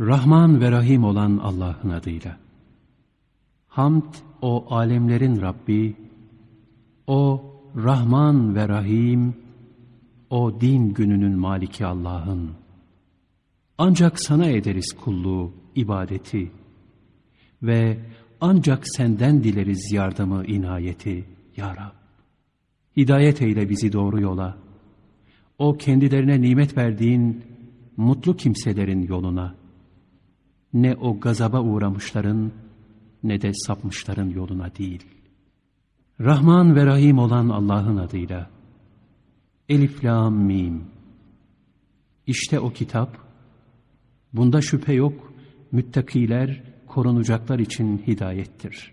Rahman 0.00 0.60
ve 0.60 0.70
Rahim 0.70 1.04
olan 1.04 1.38
Allah'ın 1.38 1.90
adıyla. 1.90 2.36
Hamd 3.68 4.14
o 4.42 4.66
alemlerin 4.70 5.40
Rabbi, 5.40 5.96
o 7.06 7.44
Rahman 7.76 8.54
ve 8.54 8.68
Rahim, 8.68 9.34
o 10.30 10.60
din 10.60 10.94
gününün 10.94 11.38
maliki 11.38 11.86
Allah'ın. 11.86 12.50
Ancak 13.78 14.20
sana 14.20 14.46
ederiz 14.46 14.92
kulluğu, 15.04 15.52
ibadeti 15.74 16.50
ve 17.62 17.98
ancak 18.40 18.88
senden 18.88 19.44
dileriz 19.44 19.92
yardımı, 19.92 20.46
inayeti 20.46 21.24
ya 21.56 21.76
Rab. 21.76 21.94
Hidayet 22.96 23.42
eyle 23.42 23.68
bizi 23.68 23.92
doğru 23.92 24.20
yola. 24.20 24.56
O 25.58 25.76
kendilerine 25.76 26.40
nimet 26.40 26.76
verdiğin 26.76 27.44
mutlu 27.96 28.36
kimselerin 28.36 29.02
yoluna. 29.02 29.63
Ne 30.74 30.94
o 30.94 31.20
gazaba 31.20 31.60
uğramışların 31.60 32.52
ne 33.22 33.42
de 33.42 33.52
sapmışların 33.54 34.30
yoluna 34.30 34.74
değil. 34.74 35.04
Rahman 36.20 36.76
ve 36.76 36.86
Rahim 36.86 37.18
olan 37.18 37.48
Allah'ın 37.48 37.96
adıyla. 37.96 38.50
Elif, 39.68 40.04
Lam, 40.04 40.34
Mim. 40.34 40.84
İşte 42.26 42.60
o 42.60 42.70
kitap, 42.70 43.16
bunda 44.32 44.60
şüphe 44.60 44.92
yok, 44.92 45.32
müttakiler, 45.72 46.62
korunacaklar 46.86 47.58
için 47.58 47.98
hidayettir. 48.06 48.92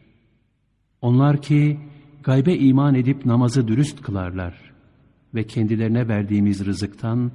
Onlar 1.02 1.42
ki 1.42 1.80
gaybe 2.24 2.56
iman 2.56 2.96
edip 2.96 3.26
namazı 3.26 3.68
dürüst 3.68 4.02
kılarlar 4.02 4.74
ve 5.34 5.44
kendilerine 5.44 6.08
verdiğimiz 6.08 6.66
rızıktan 6.66 7.32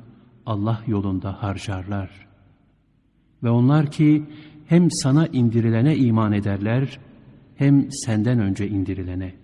Allah 0.46 0.82
yolunda 0.87 1.42
harcarlar. 1.42 2.25
Ve 3.42 3.50
onlar 3.50 3.90
ki 3.90 4.24
hem 4.66 4.90
sana 4.90 5.26
indirilene 5.26 5.96
iman 5.96 6.32
ederler 6.32 6.98
hem 7.56 7.92
senden 7.92 8.38
önce 8.38 8.68
indirilene. 8.68 9.34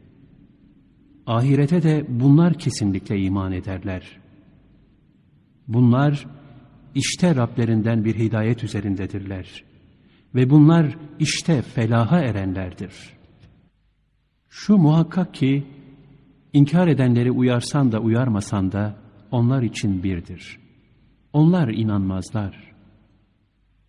Ahirete 1.27 1.83
de 1.83 2.07
bunlar 2.09 2.55
kesinlikle 2.55 3.19
iman 3.19 3.53
ederler. 3.53 4.21
Bunlar 5.69 6.27
işte 6.95 7.37
Rablerinden 7.37 8.05
bir 8.05 8.15
hidayet 8.15 8.65
üzerindedirler. 8.65 9.65
Ve 10.35 10.51
bunlar 10.51 10.99
işte 11.19 11.63
felaha 11.63 12.21
erenlerdir. 12.21 12.93
Şu 14.49 14.77
muhakkak 14.77 15.35
ki 15.35 15.65
inkar 16.53 16.89
edenleri 16.89 17.31
uyarsan 17.31 17.93
da 17.93 18.01
uyarmasan 18.01 18.73
da 18.73 18.97
onlar 19.31 19.63
için 19.63 20.03
birdir. 20.03 20.59
Onlar 21.33 21.69
inanmazlar. 21.69 22.72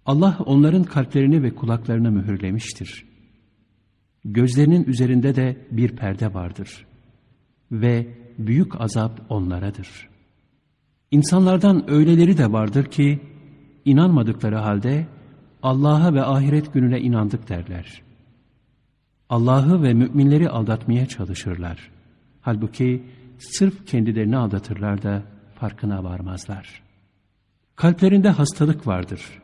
Allah 0.05 0.37
onların 0.45 0.83
kalplerini 0.83 1.43
ve 1.43 1.55
kulaklarını 1.55 2.11
mühürlemiştir. 2.11 3.05
Gözlerinin 4.25 4.83
üzerinde 4.83 5.35
de 5.35 5.67
bir 5.71 5.95
perde 5.95 6.33
vardır. 6.33 6.85
Ve 7.71 8.07
büyük 8.37 8.81
azap 8.81 9.21
onlaradır. 9.29 10.09
İnsanlardan 11.11 11.91
öyleleri 11.91 12.37
de 12.37 12.51
vardır 12.51 12.85
ki, 12.85 13.19
inanmadıkları 13.85 14.55
halde 14.55 15.07
Allah'a 15.63 16.13
ve 16.13 16.23
ahiret 16.23 16.73
gününe 16.73 16.99
inandık 16.99 17.49
derler. 17.49 18.01
Allah'ı 19.29 19.83
ve 19.83 19.93
müminleri 19.93 20.49
aldatmaya 20.49 21.05
çalışırlar. 21.05 21.91
Halbuki 22.41 23.03
sırf 23.37 23.87
kendilerini 23.87 24.37
aldatırlar 24.37 25.01
da 25.03 25.23
farkına 25.55 26.03
varmazlar. 26.03 26.83
Kalplerinde 27.75 28.29
hastalık 28.29 28.87
vardır. 28.87 29.42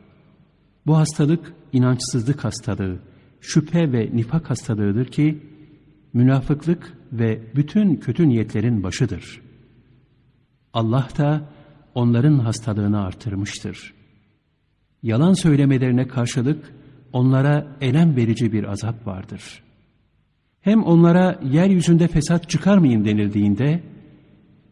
Bu 0.86 0.96
hastalık 0.96 1.52
inançsızlık 1.72 2.44
hastalığı, 2.44 2.98
şüphe 3.40 3.92
ve 3.92 4.10
nifak 4.12 4.50
hastalığıdır 4.50 5.06
ki, 5.06 5.38
münafıklık 6.12 6.98
ve 7.12 7.42
bütün 7.56 7.96
kötü 7.96 8.28
niyetlerin 8.28 8.82
başıdır. 8.82 9.40
Allah 10.72 11.08
da 11.18 11.48
onların 11.94 12.38
hastalığını 12.38 13.00
artırmıştır. 13.00 13.94
Yalan 15.02 15.32
söylemelerine 15.32 16.08
karşılık 16.08 16.74
onlara 17.12 17.76
elem 17.80 18.16
verici 18.16 18.52
bir 18.52 18.64
azap 18.64 19.06
vardır. 19.06 19.62
Hem 20.60 20.82
onlara 20.82 21.40
yeryüzünde 21.44 22.08
fesat 22.08 22.50
çıkarmayın 22.50 23.04
denildiğinde, 23.04 23.82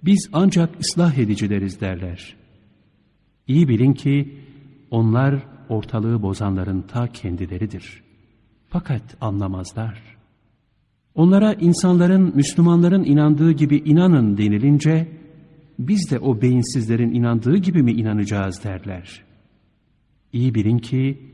biz 0.05 0.31
ancak 0.33 0.81
ıslah 0.81 1.19
edicileriz 1.19 1.81
derler. 1.81 2.37
İyi 3.47 3.69
bilin 3.69 3.93
ki 3.93 4.39
onlar 4.91 5.43
ortalığı 5.71 6.23
bozanların 6.23 6.83
ta 6.83 7.07
kendileridir. 7.07 8.03
Fakat 8.69 9.03
anlamazlar. 9.21 10.17
Onlara 11.15 11.53
insanların, 11.53 12.33
Müslümanların 12.35 13.05
inandığı 13.05 13.53
gibi 13.53 13.77
inanın 13.77 14.39
denilince, 14.39 15.09
biz 15.79 16.11
de 16.11 16.19
o 16.19 16.43
beyinsizlerin 16.43 17.15
inandığı 17.15 17.57
gibi 17.57 17.83
mi 17.83 17.93
inanacağız 17.93 18.65
derler. 18.65 19.25
İyi 20.33 20.55
bilin 20.55 20.79
ki 20.79 21.33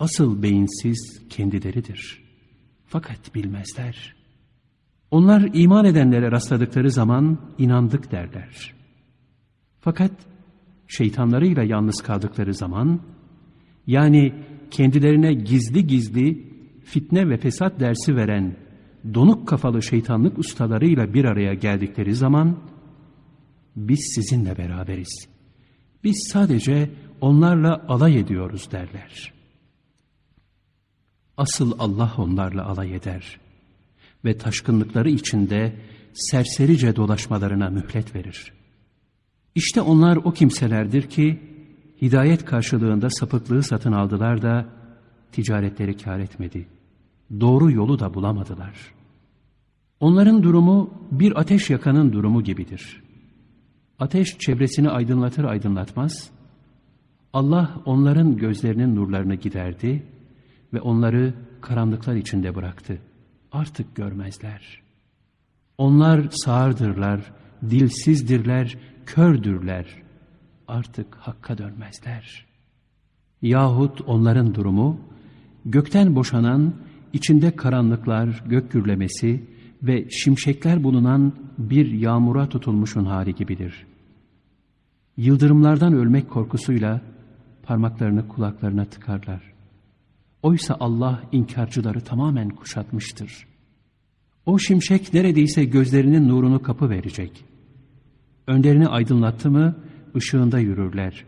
asıl 0.00 0.42
beyinsiz 0.42 1.22
kendileridir. 1.30 2.22
Fakat 2.86 3.34
bilmezler. 3.34 4.16
Onlar 5.10 5.50
iman 5.54 5.84
edenlere 5.84 6.30
rastladıkları 6.30 6.90
zaman 6.90 7.38
inandık 7.58 8.12
derler. 8.12 8.74
Fakat 9.80 10.12
şeytanlarıyla 10.88 11.62
yalnız 11.62 12.02
kaldıkları 12.02 12.54
zaman, 12.54 13.00
yani 13.86 14.32
kendilerine 14.70 15.34
gizli 15.34 15.86
gizli 15.86 16.46
fitne 16.84 17.28
ve 17.28 17.36
fesat 17.36 17.80
dersi 17.80 18.16
veren 18.16 18.56
donuk 19.14 19.48
kafalı 19.48 19.82
şeytanlık 19.82 20.38
ustalarıyla 20.38 21.14
bir 21.14 21.24
araya 21.24 21.54
geldikleri 21.54 22.14
zaman, 22.14 22.58
biz 23.76 24.12
sizinle 24.14 24.58
beraberiz. 24.58 25.28
Biz 26.04 26.28
sadece 26.32 26.90
onlarla 27.20 27.86
alay 27.88 28.18
ediyoruz 28.18 28.72
derler. 28.72 29.32
Asıl 31.36 31.72
Allah 31.78 32.14
onlarla 32.18 32.66
alay 32.66 32.94
eder 32.94 33.40
ve 34.24 34.38
taşkınlıkları 34.38 35.10
içinde 35.10 35.76
serserice 36.12 36.96
dolaşmalarına 36.96 37.70
mühlet 37.70 38.14
verir. 38.14 38.52
İşte 39.54 39.80
onlar 39.80 40.16
o 40.16 40.32
kimselerdir 40.32 41.02
ki 41.02 41.38
hidayet 42.02 42.44
karşılığında 42.44 43.10
sapıklığı 43.10 43.62
satın 43.62 43.92
aldılar 43.92 44.42
da 44.42 44.66
ticaretleri 45.32 45.96
kar 45.96 46.18
etmedi. 46.18 46.66
Doğru 47.40 47.70
yolu 47.70 47.98
da 47.98 48.14
bulamadılar. 48.14 48.94
Onların 50.00 50.42
durumu 50.42 50.90
bir 51.10 51.40
ateş 51.40 51.70
yakanın 51.70 52.12
durumu 52.12 52.42
gibidir. 52.42 53.02
Ateş 53.98 54.38
çevresini 54.38 54.90
aydınlatır 54.90 55.44
aydınlatmaz, 55.44 56.30
Allah 57.32 57.80
onların 57.84 58.36
gözlerinin 58.36 58.96
nurlarını 58.96 59.34
giderdi 59.34 60.06
ve 60.72 60.80
onları 60.80 61.34
karanlıklar 61.60 62.14
içinde 62.14 62.54
bıraktı. 62.54 62.98
Artık 63.52 63.96
görmezler. 63.96 64.82
Onlar 65.78 66.28
sağırdırlar, 66.30 67.20
dilsizdirler, 67.70 68.78
kördürler. 69.06 69.86
Artık 70.68 71.14
hakka 71.14 71.58
dönmezler. 71.58 72.46
Yahut 73.42 74.00
onların 74.06 74.54
durumu, 74.54 75.00
gökten 75.64 76.16
boşanan, 76.16 76.74
içinde 77.12 77.56
karanlıklar, 77.56 78.44
gök 78.46 78.72
gürlemesi 78.72 79.44
ve 79.82 80.10
şimşekler 80.10 80.84
bulunan 80.84 81.32
bir 81.58 81.92
yağmura 81.92 82.48
tutulmuşun 82.48 83.04
hali 83.04 83.34
gibidir. 83.34 83.86
Yıldırımlardan 85.16 85.92
ölmek 85.92 86.30
korkusuyla 86.30 87.00
parmaklarını 87.62 88.28
kulaklarına 88.28 88.84
tıkarlar. 88.84 89.42
Oysa 90.42 90.76
Allah 90.80 91.22
inkarcıları 91.32 92.00
tamamen 92.00 92.48
kuşatmıştır. 92.48 93.46
O 94.46 94.58
şimşek 94.58 95.14
neredeyse 95.14 95.64
gözlerinin 95.64 96.28
nurunu 96.28 96.62
kapı 96.62 96.90
verecek. 96.90 97.44
Önlerini 98.46 98.88
aydınlattı 98.88 99.50
mı 99.50 99.74
ışığında 100.16 100.58
yürürler. 100.58 101.24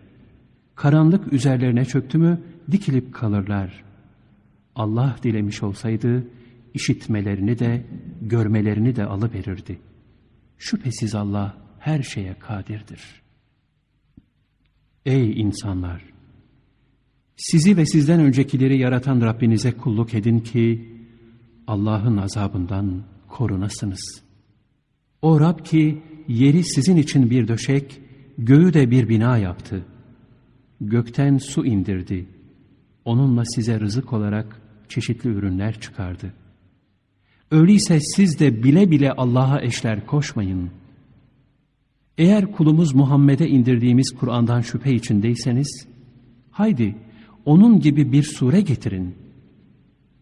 Karanlık 0.75 1.33
üzerlerine 1.33 1.85
çöktü 1.85 2.19
mü 2.19 2.41
dikilip 2.71 3.15
kalırlar. 3.15 3.85
Allah 4.75 5.17
dilemiş 5.23 5.63
olsaydı 5.63 6.27
işitmelerini 6.75 7.59
de 7.59 7.85
görmelerini 8.23 8.97
de 8.97 9.05
alıverirdi. 9.05 9.79
Şüphesiz 10.59 11.15
Allah 11.15 11.57
her 11.79 12.03
şeye 12.03 12.35
kadirdir. 12.39 13.23
Ey 15.07 15.41
insanlar! 15.41 16.03
Sizi 17.37 17.77
ve 17.77 17.87
sizden 17.87 18.21
öncekileri 18.21 18.79
yaratan 18.79 19.21
Rabbinize 19.21 19.73
kulluk 19.73 20.15
edin 20.15 20.41
ki 20.41 20.93
Allah'ın 21.67 22.17
azabından 22.17 23.03
korunasınız. 23.29 24.23
O 25.23 25.41
Rab 25.41 25.65
ki 25.65 26.03
yeri 26.29 26.65
sizin 26.65 26.97
için 26.97 27.31
bir 27.31 27.49
döşek, 27.49 28.01
göğü 28.39 28.75
de 28.75 28.91
bir 28.91 29.09
bina 29.09 29.39
yaptı. 29.39 29.83
Gökten 30.81 31.39
su 31.39 31.67
indirdi. 31.67 32.27
onunla 33.05 33.45
size 33.45 33.81
rızık 33.81 34.13
olarak 34.13 34.61
çeşitli 34.89 35.31
ürünler 35.31 35.81
çıkardı. 35.81 36.33
Öyleyse 37.51 38.01
siz 38.01 38.41
de 38.41 38.63
bile 38.63 38.91
bile 38.91 39.13
Allah'a 39.13 39.63
eşler 39.63 40.07
koşmayın. 40.07 40.71
Eğer 42.19 42.53
kulumuz 42.53 42.95
Muhammed'e 42.95 43.49
indirdiğimiz 43.49 44.15
Kur'an'dan 44.21 44.61
şüphe 44.61 44.93
içindeyseniz, 44.95 45.87
haydi 46.51 46.97
onun 47.45 47.81
gibi 47.81 48.13
bir 48.13 48.23
sure 48.23 48.61
getirin. 48.61 49.15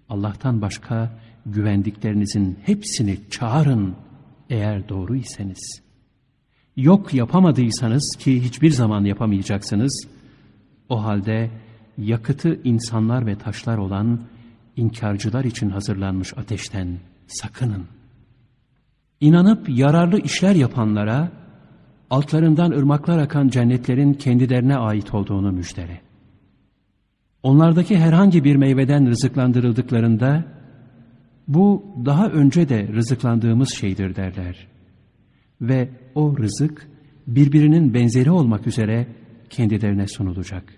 Allah'tan 0.09 0.61
başka 0.63 1.19
güvendiklerinizin 1.47 2.59
hepsini 2.63 3.19
çağırın 3.31 3.95
eğer 4.51 4.89
doğru 4.89 5.17
iseniz. 5.17 5.86
Yok 6.77 7.15
yapamadıysanız 7.15 8.17
ki 8.19 8.45
hiçbir 8.45 8.71
zaman 8.71 9.05
yapamayacaksınız, 9.05 10.07
o 10.89 11.05
halde 11.05 11.51
yakıtı 11.99 12.61
insanlar 12.65 13.27
ve 13.27 13.39
taşlar 13.39 13.79
olan 13.79 14.21
inkarcılar 14.77 15.45
için 15.45 15.71
hazırlanmış 15.71 16.39
ateşten 16.39 16.99
sakının. 17.27 17.85
İnanıp 19.21 19.69
yararlı 19.69 20.21
işler 20.21 20.55
yapanlara, 20.55 21.33
altlarından 22.11 22.71
ırmaklar 22.71 23.19
akan 23.19 23.49
cennetlerin 23.49 24.15
kendilerine 24.15 24.77
ait 24.77 25.15
olduğunu 25.15 25.53
müjdele. 25.53 26.01
Onlardaki 27.43 27.99
herhangi 27.99 28.45
bir 28.45 28.57
meyveden 28.57 29.09
rızıklandırıldıklarında, 29.09 30.45
bu 31.49 31.85
daha 32.05 32.29
önce 32.29 32.69
de 32.69 32.89
rızıklandığımız 32.89 33.75
şeydir 33.75 34.17
derler. 34.17 34.76
Ve 35.61 35.89
o 36.15 36.37
rızık 36.39 36.89
birbirinin 37.27 37.95
benzeri 37.95 38.31
olmak 38.31 38.67
üzere 38.67 39.07
kendilerine 39.51 40.09
sunulacak. 40.09 40.75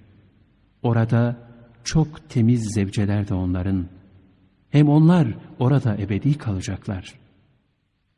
Orada 0.82 1.36
çok 1.84 2.30
temiz 2.30 2.74
zevceler 2.74 3.28
de 3.28 3.34
onların. 3.34 3.86
Hem 4.70 4.88
onlar 4.88 5.28
orada 5.58 5.96
ebedi 5.96 6.38
kalacaklar. 6.38 7.14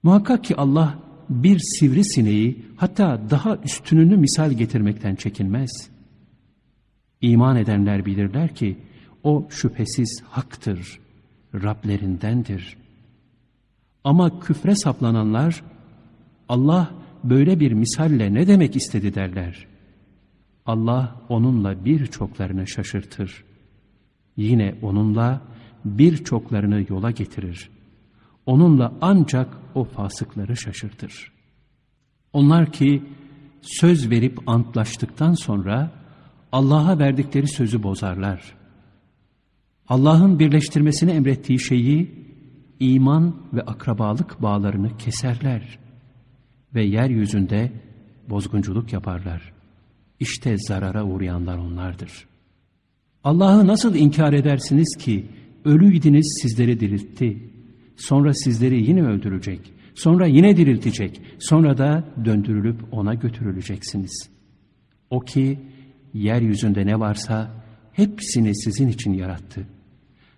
Muhakkak 0.03 0.45
ki 0.45 0.57
Allah 0.57 0.99
bir 1.29 1.59
sivrisineği 1.59 2.65
hatta 2.77 3.21
daha 3.31 3.57
üstününü 3.57 4.17
misal 4.17 4.53
getirmekten 4.53 5.15
çekinmez. 5.15 5.91
İman 7.21 7.57
edenler 7.57 8.07
bilirler 8.07 8.55
ki 8.55 8.79
o 9.23 9.47
şüphesiz 9.51 10.23
haktır, 10.29 11.01
Rablerindendir. 11.55 12.77
Ama 14.05 14.41
küfre 14.41 14.75
saplananlar 14.75 15.63
Allah 16.51 16.91
böyle 17.25 17.61
bir 17.61 17.73
misalle 17.73 18.35
ne 18.35 18.47
demek 18.47 18.77
istedi 18.77 19.15
derler. 19.15 19.67
Allah 20.67 21.17
onunla 21.29 21.85
birçoklarını 21.85 22.69
şaşırtır. 22.69 23.45
Yine 24.37 24.75
onunla 24.83 25.43
birçoklarını 25.85 26.87
yola 26.89 27.11
getirir. 27.11 27.71
Onunla 28.47 28.93
ancak 29.01 29.49
o 29.75 29.85
fasıkları 29.85 30.57
şaşırtır. 30.57 31.33
Onlar 32.33 32.73
ki 32.73 33.03
söz 33.63 34.11
verip 34.11 34.49
antlaştıktan 34.49 35.35
sonra 35.35 35.91
Allah'a 36.53 36.99
verdikleri 36.99 37.49
sözü 37.49 37.83
bozarlar. 37.83 38.55
Allah'ın 39.89 40.39
birleştirmesini 40.39 41.11
emrettiği 41.11 41.61
şeyi 41.61 42.27
iman 42.81 43.37
ve 43.53 43.63
akrabalık 43.63 44.43
bağlarını 44.43 44.97
keserler 44.97 45.90
ve 46.75 46.85
yeryüzünde 46.85 47.73
bozgunculuk 48.29 48.93
yaparlar. 48.93 49.53
İşte 50.21 50.57
zarara 50.59 51.05
uğrayanlar 51.05 51.59
onlardır. 51.59 52.27
Allah'ı 53.25 53.67
nasıl 53.67 53.95
inkar 53.95 54.33
edersiniz 54.33 54.97
ki 54.99 55.27
ölüydiniz 55.65 56.39
sizleri 56.43 56.81
diriltti. 56.81 57.51
Sonra 57.97 58.35
sizleri 58.35 58.83
yine 58.89 59.03
öldürecek. 59.03 59.73
Sonra 59.95 60.27
yine 60.27 60.57
diriltecek. 60.57 61.21
Sonra 61.39 61.79
da 61.79 62.05
döndürülüp 62.25 62.77
ona 62.93 63.15
götürüleceksiniz. 63.15 64.31
O 65.11 65.21
ki 65.21 65.59
yeryüzünde 66.15 66.87
ne 66.87 67.01
varsa 67.01 67.51
hepsini 67.93 68.57
sizin 68.57 68.89
için 68.89 69.13
yarattı. 69.13 69.67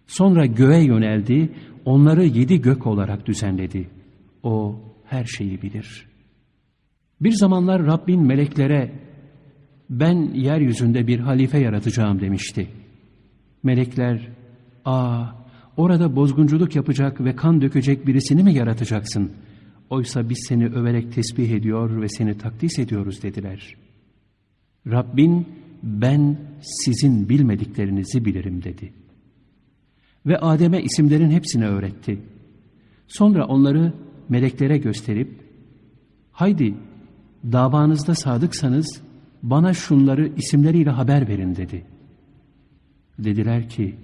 Sonra 0.07 0.47
göğe 0.47 0.85
yöneldi, 0.85 1.53
onları 1.85 2.25
yedi 2.25 2.61
gök 2.61 2.87
olarak 2.87 3.27
düzenledi. 3.27 3.89
O 4.43 4.81
her 5.05 5.25
şeyi 5.25 5.63
bilir. 5.63 6.12
Bir 7.23 7.33
zamanlar 7.33 7.87
Rabbin 7.87 8.27
meleklere 8.27 8.93
ben 9.91 10.35
yeryüzünde 10.35 11.07
bir 11.07 11.21
halife 11.21 11.59
yaratacağım 11.59 12.21
demişti. 12.21 12.69
Melekler, 13.63 14.29
aa 14.85 15.27
orada 15.77 16.17
bozgunculuk 16.17 16.77
yapacak 16.77 17.25
ve 17.25 17.37
kan 17.37 17.61
dökecek 17.61 18.07
birisini 18.07 18.43
mi 18.43 18.55
yaratacaksın? 18.55 19.33
Oysa 19.91 20.29
biz 20.29 20.45
seni 20.49 20.67
överek 20.67 21.13
tesbih 21.13 21.51
ediyor 21.51 22.03
ve 22.03 22.09
seni 22.09 22.39
takdis 22.39 22.79
ediyoruz 22.79 23.23
dediler. 23.23 23.75
Rabbin 24.87 25.47
ben 25.83 26.37
sizin 26.61 27.29
bilmediklerinizi 27.29 28.25
bilirim 28.25 28.63
dedi. 28.63 28.93
Ve 30.27 30.39
Adem'e 30.39 30.83
isimlerin 30.83 31.31
hepsini 31.31 31.67
öğretti. 31.67 32.19
Sonra 33.07 33.47
onları 33.47 33.93
meleklere 34.29 34.79
gösterip, 34.79 35.41
haydi 36.33 36.75
davanızda 37.53 38.15
sadıksanız 38.15 39.03
bana 39.43 39.75
şunları 39.75 40.33
isimleriyle 40.37 40.91
haber 40.91 41.29
verin 41.29 41.57
dedi. 41.57 41.85
Dediler 43.19 43.69
ki, 43.69 43.97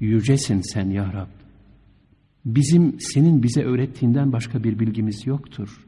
yücesin 0.00 0.60
sen 0.72 0.90
ya 0.90 1.12
Rab. 1.12 1.28
Bizim 2.44 3.00
senin 3.00 3.42
bize 3.42 3.62
öğrettiğinden 3.62 4.32
başka 4.32 4.64
bir 4.64 4.78
bilgimiz 4.78 5.26
yoktur. 5.26 5.86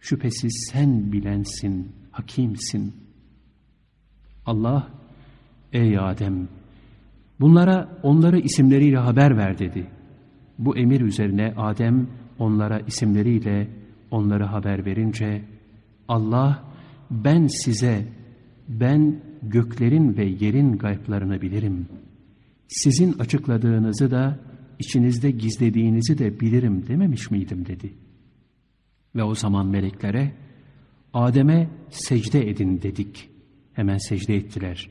Şüphesiz 0.00 0.70
sen 0.72 1.12
bilensin, 1.12 1.92
hakimsin. 2.10 2.94
Allah, 4.46 4.88
ey 5.72 5.98
Adem, 5.98 6.48
bunlara 7.40 7.98
onları 8.02 8.38
isimleriyle 8.38 8.98
haber 8.98 9.36
ver 9.36 9.58
dedi. 9.58 9.86
Bu 10.58 10.76
emir 10.76 11.00
üzerine 11.00 11.54
Adem 11.56 12.06
onlara 12.38 12.80
isimleriyle 12.80 13.68
onları 14.10 14.44
haber 14.44 14.86
verince, 14.86 15.44
Allah, 16.08 16.64
ben 17.10 17.46
size, 17.46 18.06
ben 18.68 19.20
göklerin 19.42 20.16
ve 20.16 20.24
yerin 20.24 20.78
gayplarını 20.78 21.42
bilirim. 21.42 21.88
Sizin 22.68 23.12
açıkladığınızı 23.12 24.10
da, 24.10 24.38
içinizde 24.78 25.30
gizlediğinizi 25.30 26.18
de 26.18 26.40
bilirim 26.40 26.86
dememiş 26.86 27.30
miydim 27.30 27.66
dedi. 27.66 27.94
Ve 29.16 29.22
o 29.22 29.34
zaman 29.34 29.66
meleklere, 29.66 30.32
Adem'e 31.14 31.68
secde 31.90 32.50
edin 32.50 32.82
dedik. 32.82 33.30
Hemen 33.72 33.96
secde 33.96 34.36
ettiler. 34.36 34.90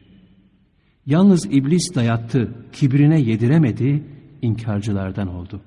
Yalnız 1.06 1.46
iblis 1.46 1.96
dayattı, 1.96 2.56
kibrine 2.72 3.22
yediremedi, 3.22 4.04
inkarcılardan 4.42 5.28
oldu. 5.28 5.62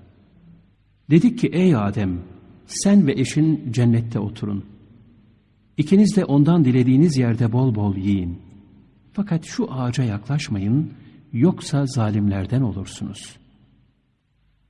Dedik 1.10 1.38
ki 1.38 1.46
ey 1.52 1.76
Adem, 1.76 2.20
sen 2.66 3.06
ve 3.06 3.12
eşin 3.12 3.72
cennette 3.72 4.18
oturun. 4.18 4.64
İkiniz 5.78 6.16
de 6.16 6.24
ondan 6.24 6.64
dilediğiniz 6.64 7.16
yerde 7.16 7.52
bol 7.52 7.74
bol 7.74 7.96
yiyin. 7.96 8.38
Fakat 9.12 9.44
şu 9.44 9.72
ağaca 9.72 10.04
yaklaşmayın, 10.04 10.92
yoksa 11.32 11.86
zalimlerden 11.86 12.60
olursunuz. 12.60 13.36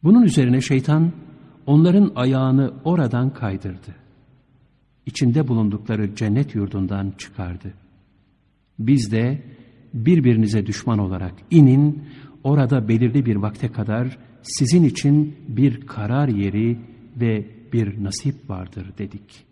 Bunun 0.02 0.22
üzerine 0.22 0.60
şeytan 0.60 1.12
onların 1.66 2.12
ayağını 2.14 2.72
oradan 2.84 3.32
kaydırdı. 3.32 3.94
İçinde 5.06 5.48
bulundukları 5.48 6.14
cennet 6.14 6.54
yurdundan 6.54 7.12
çıkardı. 7.18 7.74
Biz 8.78 9.12
de 9.12 9.42
birbirinize 9.94 10.66
düşman 10.66 10.98
olarak 10.98 11.34
inin, 11.50 12.02
orada 12.44 12.88
belirli 12.88 13.26
bir 13.26 13.36
vakte 13.36 13.72
kadar 13.72 14.18
sizin 14.42 14.84
için 14.84 15.36
bir 15.48 15.86
karar 15.86 16.28
yeri 16.28 16.78
ve 17.16 17.46
bir 17.72 18.04
nasip 18.04 18.50
vardır 18.50 18.92
dedik.'' 18.98 19.47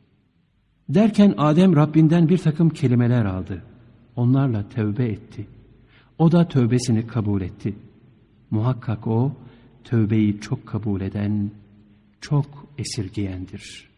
Derken 0.88 1.34
Adem 1.36 1.76
Rabbinden 1.76 2.28
bir 2.28 2.38
takım 2.38 2.70
kelimeler 2.70 3.24
aldı. 3.24 3.62
Onlarla 4.16 4.68
tövbe 4.68 5.04
etti. 5.04 5.46
O 6.18 6.32
da 6.32 6.48
tövbesini 6.48 7.06
kabul 7.06 7.42
etti. 7.42 7.74
Muhakkak 8.50 9.06
o 9.06 9.32
tövbeyi 9.84 10.40
çok 10.40 10.66
kabul 10.66 11.00
eden, 11.00 11.50
çok 12.20 12.46
esirgeyendir. 12.78 13.88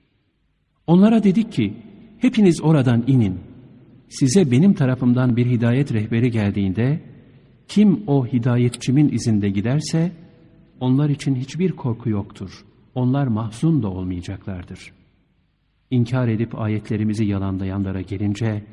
Onlara 0.87 1.25
dedik 1.25 1.52
ki, 1.52 1.75
hepiniz 2.18 2.61
oradan 2.62 3.04
inin. 3.07 3.38
Size 4.09 4.50
benim 4.50 4.75
tarafımdan 4.75 5.37
bir 5.37 5.47
hidayet 5.47 5.92
rehberi 5.92 6.30
geldiğinde, 6.30 7.00
kim 7.68 8.02
o 8.07 8.26
hidayetçimin 8.26 9.09
izinde 9.09 9.50
giderse, 9.50 10.12
onlar 10.80 11.09
için 11.09 11.35
hiçbir 11.35 11.73
korku 11.73 12.11
yoktur. 12.11 12.64
Onlar 12.95 13.26
mahzun 13.26 13.83
da 13.83 13.88
olmayacaklardır.'' 13.90 14.98
İnkar 15.90 16.28
edip 16.28 16.61
ayetlerimizi 16.61 17.25
yalanlayanlara 17.25 18.00
gelince 18.00 18.64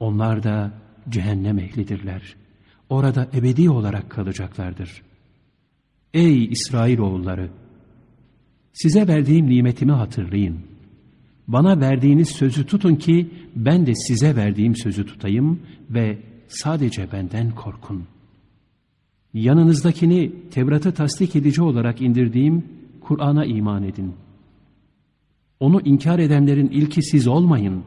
onlar 0.00 0.42
da 0.42 0.72
cehennem 1.08 1.58
ehlidirler. 1.58 2.36
orada 2.90 3.28
ebedi 3.34 3.70
olarak 3.70 4.10
kalacaklardır. 4.10 5.02
Ey 6.14 6.44
İsrailoğulları! 6.44 7.50
Size 8.72 9.08
verdiğim 9.08 9.50
nimetimi 9.50 9.92
hatırlayın. 9.92 10.58
Bana 11.48 11.80
verdiğiniz 11.80 12.28
sözü 12.28 12.66
tutun 12.66 12.94
ki 12.94 13.30
ben 13.56 13.86
de 13.86 13.94
size 13.94 14.36
verdiğim 14.36 14.76
sözü 14.76 15.06
tutayım 15.06 15.60
ve 15.90 16.18
sadece 16.48 17.12
benden 17.12 17.50
korkun. 17.50 18.04
Yanınızdakini 19.34 20.32
Tevrat'ı 20.50 20.92
tasdik 20.94 21.36
edici 21.36 21.62
olarak 21.62 22.00
indirdiğim 22.00 22.64
Kur'an'a 23.00 23.44
iman 23.44 23.82
edin. 23.82 24.14
Onu 25.60 25.80
inkar 25.80 26.18
edenlerin 26.18 26.68
ilki 26.68 27.02
siz 27.02 27.26
olmayın. 27.26 27.84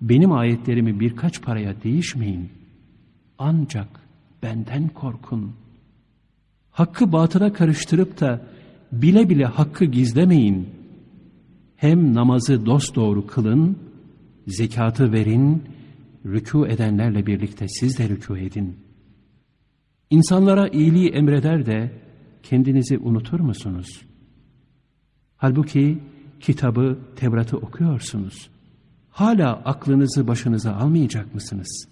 Benim 0.00 0.32
ayetlerimi 0.32 1.00
birkaç 1.00 1.42
paraya 1.42 1.82
değişmeyin. 1.82 2.48
Ancak 3.38 3.88
benden 4.42 4.88
korkun. 4.88 5.52
Hakkı 6.70 7.12
batıla 7.12 7.52
karıştırıp 7.52 8.20
da 8.20 8.46
bile 8.92 9.28
bile 9.28 9.44
hakkı 9.44 9.84
gizlemeyin. 9.84 10.68
Hem 11.76 12.14
namazı 12.14 12.66
dosdoğru 12.66 13.26
kılın, 13.26 13.78
zekatı 14.46 15.12
verin, 15.12 15.62
rükû 16.26 16.68
edenlerle 16.68 17.26
birlikte 17.26 17.68
siz 17.68 17.98
de 17.98 18.06
rükû 18.06 18.38
edin. 18.38 18.76
İnsanlara 20.10 20.68
iyiliği 20.68 21.08
emreder 21.08 21.66
de 21.66 21.92
kendinizi 22.42 22.98
unutur 22.98 23.40
musunuz? 23.40 24.02
Halbuki 25.36 25.98
kitabı, 26.40 26.98
Tevrat'ı 27.16 27.56
okuyorsunuz. 27.56 28.50
Hala 29.10 29.52
aklınızı 29.64 30.28
başınıza 30.28 30.74
almayacak 30.74 31.34
mısınız? 31.34 31.88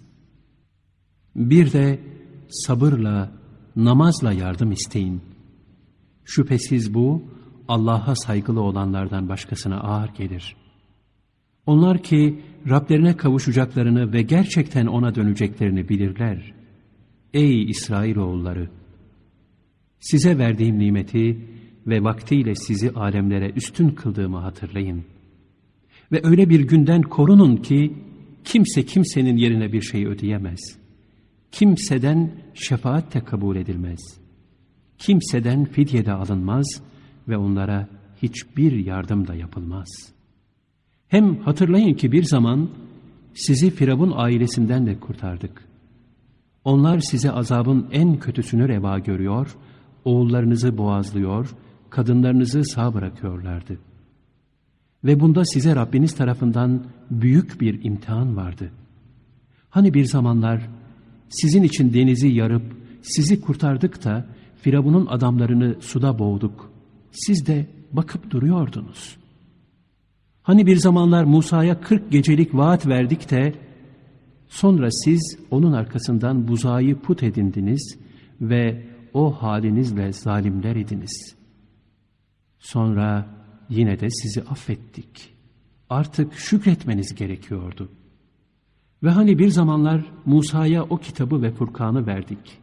Bir 1.35 1.73
de 1.73 1.99
sabırla, 2.49 3.31
namazla 3.75 4.33
yardım 4.33 4.71
isteyin. 4.71 5.21
Şüphesiz 6.25 6.93
bu, 6.93 7.23
Allah'a 7.67 8.15
saygılı 8.15 8.61
olanlardan 8.61 9.29
başkasına 9.29 9.79
ağır 9.79 10.09
gelir. 10.09 10.55
Onlar 11.65 12.03
ki 12.03 12.41
Rablerine 12.69 13.17
kavuşacaklarını 13.17 14.13
ve 14.13 14.21
gerçekten 14.21 14.85
O'na 14.85 15.15
döneceklerini 15.15 15.89
bilirler. 15.89 16.53
Ey 17.33 17.63
İsrailoğulları! 17.69 18.69
Size 19.99 20.37
verdiğim 20.37 20.79
nimeti 20.79 21.37
ve 21.87 22.03
vaktiyle 22.03 22.55
sizi 22.55 22.91
alemlere 22.91 23.51
üstün 23.55 23.89
kıldığımı 23.89 24.37
hatırlayın. 24.37 25.03
Ve 26.11 26.21
öyle 26.23 26.49
bir 26.49 26.59
günden 26.59 27.01
korunun 27.01 27.57
ki 27.57 27.93
kimse 28.43 28.85
kimsenin 28.85 29.37
yerine 29.37 29.71
bir 29.71 29.81
şey 29.81 30.05
ödeyemez. 30.05 30.59
Kimseden 31.51 32.31
şefaat 32.53 33.13
de 33.13 33.21
kabul 33.21 33.55
edilmez. 33.55 33.99
Kimseden 34.97 35.65
fidye 35.65 36.05
de 36.05 36.11
alınmaz 36.11 36.81
ve 37.27 37.37
onlara 37.37 37.87
hiçbir 38.21 38.85
yardım 38.85 39.27
da 39.27 39.35
yapılmaz. 39.35 39.87
Hem 41.07 41.37
hatırlayın 41.37 41.93
ki 41.93 42.11
bir 42.11 42.23
zaman 42.23 42.69
sizi 43.33 43.69
Firavun 43.69 44.13
ailesinden 44.15 44.85
de 44.85 44.99
kurtardık. 44.99 45.65
Onlar 46.63 46.99
size 46.99 47.31
azabın 47.31 47.87
en 47.91 48.19
kötüsünü 48.19 48.67
reva 48.67 48.99
görüyor, 48.99 49.55
oğullarınızı 50.05 50.77
boğazlıyor, 50.77 51.55
kadınlarınızı 51.95 52.63
sağ 52.63 52.93
bırakıyorlardı. 52.93 53.77
Ve 55.03 55.19
bunda 55.19 55.45
size 55.45 55.75
Rabbiniz 55.75 56.15
tarafından 56.15 56.83
büyük 57.11 57.61
bir 57.61 57.83
imtihan 57.83 58.37
vardı. 58.37 58.71
Hani 59.69 59.93
bir 59.93 60.05
zamanlar 60.05 60.69
sizin 61.29 61.63
için 61.63 61.93
denizi 61.93 62.27
yarıp 62.27 62.63
sizi 63.01 63.41
kurtardık 63.41 64.03
da 64.03 64.25
Firavun'un 64.61 65.05
adamlarını 65.05 65.75
suda 65.81 66.19
boğduk. 66.19 66.71
Siz 67.11 67.47
de 67.47 67.65
bakıp 67.91 68.31
duruyordunuz. 68.31 69.17
Hani 70.43 70.65
bir 70.65 70.77
zamanlar 70.77 71.23
Musa'ya 71.23 71.81
kırk 71.81 72.11
gecelik 72.11 72.55
vaat 72.55 72.87
verdik 72.87 73.31
de 73.31 73.53
sonra 74.47 74.91
siz 74.91 75.37
onun 75.51 75.73
arkasından 75.73 76.47
buzağı 76.47 76.95
put 76.95 77.23
edindiniz 77.23 77.97
ve 78.41 78.85
o 79.13 79.31
halinizle 79.31 80.13
zalimler 80.13 80.75
idiniz. 80.75 81.35
Sonra 82.65 83.27
yine 83.69 83.99
de 83.99 84.09
sizi 84.09 84.41
affettik. 84.41 85.33
Artık 85.89 86.33
şükretmeniz 86.33 87.15
gerekiyordu. 87.15 87.89
Ve 89.03 89.09
hani 89.09 89.39
bir 89.39 89.47
zamanlar 89.47 90.05
Musa'ya 90.25 90.83
o 90.83 90.97
kitabı 90.97 91.41
ve 91.41 91.51
Furkan'ı 91.51 92.07
verdik. 92.07 92.57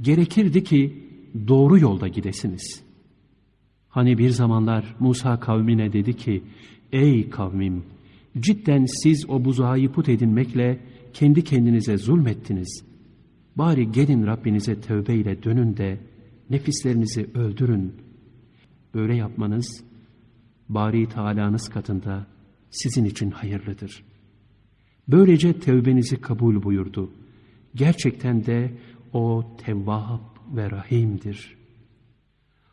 Gerekirdi 0.00 0.64
ki 0.64 1.08
doğru 1.48 1.78
yolda 1.78 2.08
gidesiniz. 2.08 2.82
Hani 3.88 4.18
bir 4.18 4.30
zamanlar 4.30 4.96
Musa 5.00 5.40
kavmine 5.40 5.92
dedi 5.92 6.16
ki, 6.16 6.42
Ey 6.92 7.30
kavmim! 7.30 7.84
Cidden 8.40 8.84
siz 9.02 9.30
o 9.30 9.44
buzağı 9.44 9.88
put 9.88 10.08
edinmekle 10.08 10.80
kendi 11.12 11.44
kendinize 11.44 11.96
zulmettiniz. 11.96 12.84
Bari 13.56 13.92
gelin 13.92 14.26
Rabbinize 14.26 14.80
tövbeyle 14.80 15.42
dönün 15.42 15.76
de 15.76 15.98
nefislerinizi 16.50 17.30
öldürün. 17.34 18.04
Böyle 18.94 19.16
yapmanız 19.16 19.84
Bari 20.68 21.08
Teala'nız 21.08 21.68
katında 21.68 22.26
sizin 22.70 23.04
için 23.04 23.30
hayırlıdır. 23.30 24.04
Böylece 25.08 25.60
tevbenizi 25.60 26.20
kabul 26.20 26.62
buyurdu. 26.62 27.10
Gerçekten 27.74 28.46
de 28.46 28.74
o 29.12 29.44
Tevvab 29.58 30.20
ve 30.56 30.70
Rahim'dir. 30.70 31.56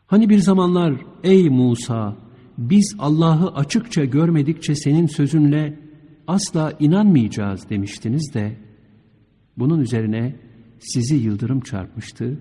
Hani 0.06 0.28
bir 0.28 0.38
zamanlar 0.38 0.94
ey 1.22 1.48
Musa 1.48 2.16
biz 2.58 2.96
Allah'ı 2.98 3.54
açıkça 3.54 4.04
görmedikçe 4.04 4.74
senin 4.74 5.06
sözünle 5.06 5.78
asla 6.26 6.72
inanmayacağız 6.80 7.70
demiştiniz 7.70 8.34
de 8.34 8.56
bunun 9.58 9.80
üzerine 9.80 10.36
sizi 10.78 11.14
yıldırım 11.14 11.60
çarpmıştı 11.60 12.38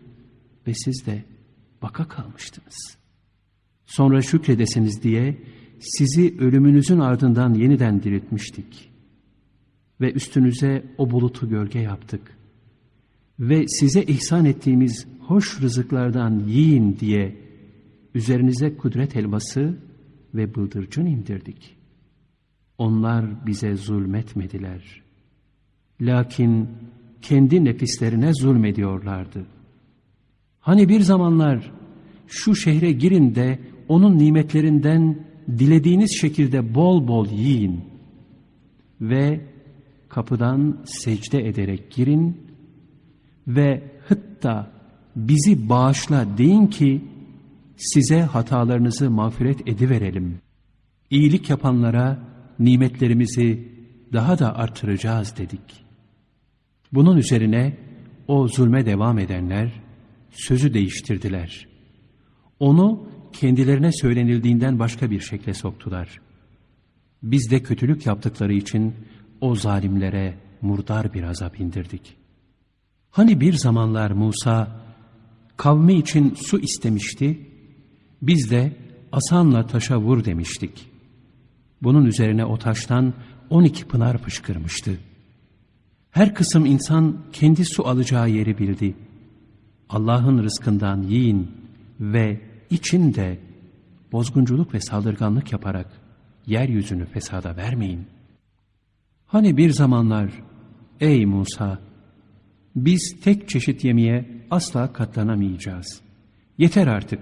ve 0.67 0.73
siz 0.73 1.05
de 1.05 1.23
baka 1.81 2.07
kalmıştınız. 2.07 3.00
Sonra 3.85 4.21
şükredesiniz 4.21 5.03
diye 5.03 5.37
sizi 5.79 6.35
ölümünüzün 6.39 6.99
ardından 6.99 7.53
yeniden 7.53 8.03
diriltmiştik. 8.03 8.91
Ve 10.01 10.13
üstünüze 10.13 10.85
o 10.97 11.11
bulutu 11.11 11.49
gölge 11.49 11.79
yaptık. 11.79 12.37
Ve 13.39 13.67
size 13.67 14.03
ihsan 14.03 14.45
ettiğimiz 14.45 15.07
hoş 15.19 15.61
rızıklardan 15.61 16.39
yiyin 16.47 16.97
diye 16.99 17.37
üzerinize 18.15 18.77
kudret 18.77 19.15
elması 19.15 19.77
ve 20.35 20.55
bıldırcın 20.55 21.05
indirdik. 21.05 21.77
Onlar 22.77 23.45
bize 23.45 23.75
zulmetmediler. 23.75 25.01
Lakin 26.01 26.69
kendi 27.21 27.65
nefislerine 27.65 28.33
zulmediyorlardı. 28.33 29.45
Hani 30.59 30.89
bir 30.89 31.01
zamanlar 31.01 31.71
şu 32.27 32.55
şehre 32.55 32.91
girin 32.91 33.35
de 33.35 33.59
onun 33.91 34.17
nimetlerinden 34.17 35.19
dilediğiniz 35.57 36.11
şekilde 36.21 36.75
bol 36.75 37.07
bol 37.07 37.27
yiyin 37.29 37.81
ve 39.01 39.41
kapıdan 40.09 40.77
secde 40.85 41.47
ederek 41.47 41.91
girin 41.91 42.37
ve 43.47 43.83
hıtta 44.07 44.71
bizi 45.15 45.69
bağışla 45.69 46.37
deyin 46.37 46.67
ki 46.67 47.01
size 47.77 48.21
hatalarınızı 48.21 49.11
mağfiret 49.11 49.67
ediverelim. 49.67 50.37
İyilik 51.09 51.49
yapanlara 51.49 52.19
nimetlerimizi 52.59 53.67
daha 54.13 54.39
da 54.39 54.55
artıracağız 54.55 55.37
dedik. 55.37 55.85
Bunun 56.93 57.17
üzerine 57.17 57.77
o 58.27 58.47
zulme 58.47 58.85
devam 58.85 59.19
edenler 59.19 59.71
sözü 60.31 60.73
değiştirdiler. 60.73 61.67
Onu 62.59 63.10
kendilerine 63.33 63.91
söylenildiğinden 63.91 64.79
başka 64.79 65.11
bir 65.11 65.19
şekle 65.19 65.53
soktular. 65.53 66.21
Biz 67.23 67.51
de 67.51 67.63
kötülük 67.63 68.05
yaptıkları 68.05 68.53
için 68.53 68.93
o 69.41 69.55
zalimlere 69.55 70.33
murdar 70.61 71.13
bir 71.13 71.23
azap 71.23 71.59
indirdik. 71.59 72.15
Hani 73.11 73.41
bir 73.41 73.53
zamanlar 73.53 74.11
Musa 74.11 74.81
kavmi 75.57 75.93
için 75.93 76.35
su 76.35 76.59
istemişti, 76.59 77.39
biz 78.21 78.51
de 78.51 78.73
asanla 79.11 79.67
taşa 79.67 79.99
vur 79.99 80.25
demiştik. 80.25 80.87
Bunun 81.81 82.05
üzerine 82.05 82.45
o 82.45 82.57
taştan 82.57 83.13
on 83.49 83.63
iki 83.63 83.85
pınar 83.85 84.17
fışkırmıştı. 84.17 84.97
Her 86.11 86.35
kısım 86.35 86.65
insan 86.65 87.17
kendi 87.33 87.65
su 87.65 87.87
alacağı 87.87 88.29
yeri 88.29 88.57
bildi. 88.57 88.95
Allah'ın 89.89 90.43
rızkından 90.43 91.01
yiyin 91.01 91.51
ve 91.99 92.41
içinde 92.71 93.39
bozgunculuk 94.11 94.73
ve 94.73 94.79
saldırganlık 94.79 95.51
yaparak 95.51 95.87
yeryüzünü 96.47 97.05
fesada 97.05 97.57
vermeyin. 97.57 98.07
Hani 99.25 99.57
bir 99.57 99.69
zamanlar 99.69 100.31
ey 100.99 101.25
Musa 101.25 101.79
Biz 102.75 103.15
tek 103.23 103.49
çeşit 103.49 103.83
yemeğe 103.83 104.25
asla 104.51 104.93
katlanamayacağız. 104.93 106.01
Yeter 106.57 106.87
artık. 106.87 107.19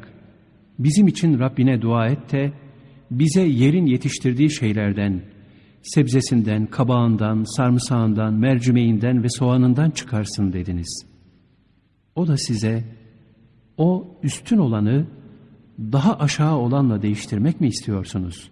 Bizim 0.80 1.08
için 1.08 1.40
Rabbine 1.40 1.82
dua 1.82 2.08
et 2.08 2.32
de 2.32 2.54
bize 3.12 3.42
yerin 3.42 3.86
yetiştirdiği 3.86 4.52
şeylerden, 4.52 5.22
sebzesinden, 5.82 6.66
kabağından, 6.66 7.44
sarımsağından, 7.44 8.34
mercimeğinden 8.34 9.24
ve 9.24 9.30
soğanından 9.30 9.92
çıkarsın 9.92 10.54
dediniz. 10.54 11.06
O 12.16 12.28
da 12.28 12.38
size 12.38 12.84
o 13.78 14.18
üstün 14.24 14.58
olanı 14.58 15.08
daha 15.80 16.20
aşağı 16.20 16.56
olanla 16.56 17.02
değiştirmek 17.02 17.62
mi 17.62 17.68
istiyorsunuz? 17.68 18.52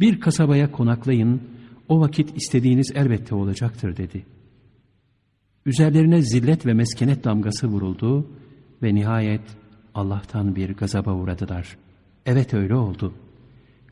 Bir 0.00 0.20
kasabaya 0.20 0.72
konaklayın, 0.72 1.42
o 1.88 2.00
vakit 2.00 2.36
istediğiniz 2.36 2.92
elbette 2.94 3.34
olacaktır 3.34 3.96
dedi. 3.96 4.26
Üzerlerine 5.66 6.22
zillet 6.22 6.66
ve 6.66 6.74
meskenet 6.74 7.24
damgası 7.24 7.66
vuruldu 7.66 8.30
ve 8.82 8.94
nihayet 8.94 9.42
Allah'tan 9.94 10.56
bir 10.56 10.74
gazaba 10.74 11.12
uğradılar. 11.14 11.76
Evet 12.26 12.54
öyle 12.54 12.74
oldu. 12.74 13.14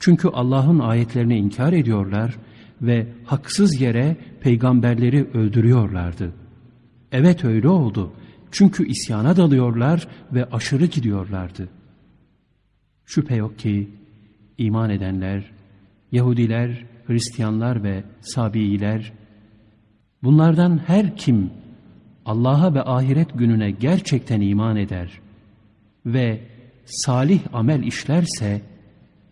Çünkü 0.00 0.28
Allah'ın 0.28 0.78
ayetlerini 0.78 1.38
inkar 1.38 1.72
ediyorlar 1.72 2.36
ve 2.82 3.06
haksız 3.24 3.80
yere 3.80 4.16
peygamberleri 4.40 5.30
öldürüyorlardı. 5.34 6.32
Evet 7.12 7.44
öyle 7.44 7.68
oldu. 7.68 8.12
Çünkü 8.50 8.86
isyana 8.86 9.36
dalıyorlar 9.36 10.08
ve 10.32 10.44
aşırı 10.44 10.86
gidiyorlardı. 10.86 11.68
Şüphe 13.06 13.36
yok 13.36 13.58
ki 13.58 13.90
iman 14.58 14.90
edenler, 14.90 15.50
Yahudiler, 16.12 16.84
Hristiyanlar 17.06 17.82
ve 17.82 18.04
Sabiiler, 18.20 19.12
bunlardan 20.22 20.80
her 20.86 21.16
kim 21.16 21.50
Allah'a 22.24 22.74
ve 22.74 22.82
ahiret 22.82 23.38
gününe 23.38 23.70
gerçekten 23.70 24.40
iman 24.40 24.76
eder 24.76 25.20
ve 26.06 26.40
salih 26.84 27.40
amel 27.52 27.82
işlerse, 27.82 28.62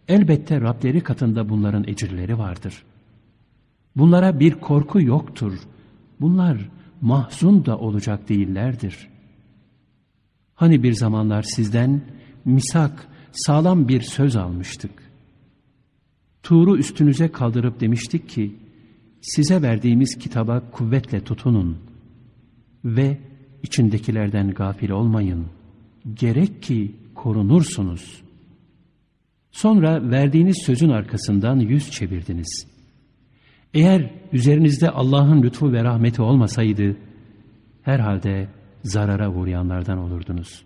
elbette 0.09 0.61
Rableri 0.61 1.01
katında 1.01 1.49
bunların 1.49 1.85
ecirleri 1.89 2.39
vardır. 2.39 2.83
Bunlara 3.97 4.41
bir 4.41 4.55
korku 4.55 5.01
yoktur. 5.01 5.59
Bunlar 6.21 6.71
mahzun 7.01 7.67
da 7.67 7.79
olacak 7.79 8.29
değillerdir. 8.29 9.09
Hani 10.55 10.83
bir 10.83 10.93
zamanlar 10.93 11.43
sizden 11.43 12.01
misak, 12.45 13.09
sağlam 13.35 13.89
bir 13.89 14.01
söz 14.01 14.37
almıştık. 14.37 14.91
Tuğru 16.43 16.77
üstünüze 16.79 17.29
kaldırıp 17.29 17.81
demiştik 17.81 18.29
ki, 18.29 18.57
size 19.21 19.63
verdiğimiz 19.63 20.19
kitaba 20.19 20.71
kuvvetle 20.71 21.25
tutunun 21.25 21.79
ve 22.85 23.19
içindekilerden 23.63 24.51
gafil 24.51 24.91
olmayın. 24.91 25.47
Gerek 26.15 26.63
ki 26.63 26.95
korunursunuz. 27.15 28.23
Sonra 29.51 30.11
verdiğiniz 30.11 30.63
sözün 30.67 30.89
arkasından 30.89 31.59
yüz 31.59 31.91
çevirdiniz. 31.91 32.67
Eğer 33.75 34.11
üzerinizde 34.33 34.91
Allah'ın 34.91 35.43
lütfu 35.43 35.73
ve 35.73 35.85
rahmeti 35.85 36.23
olmasaydı, 36.23 36.97
herhalde 37.83 38.49
zarara 38.83 39.31
uğrayanlardan 39.31 39.99
olurdunuz. 39.99 40.65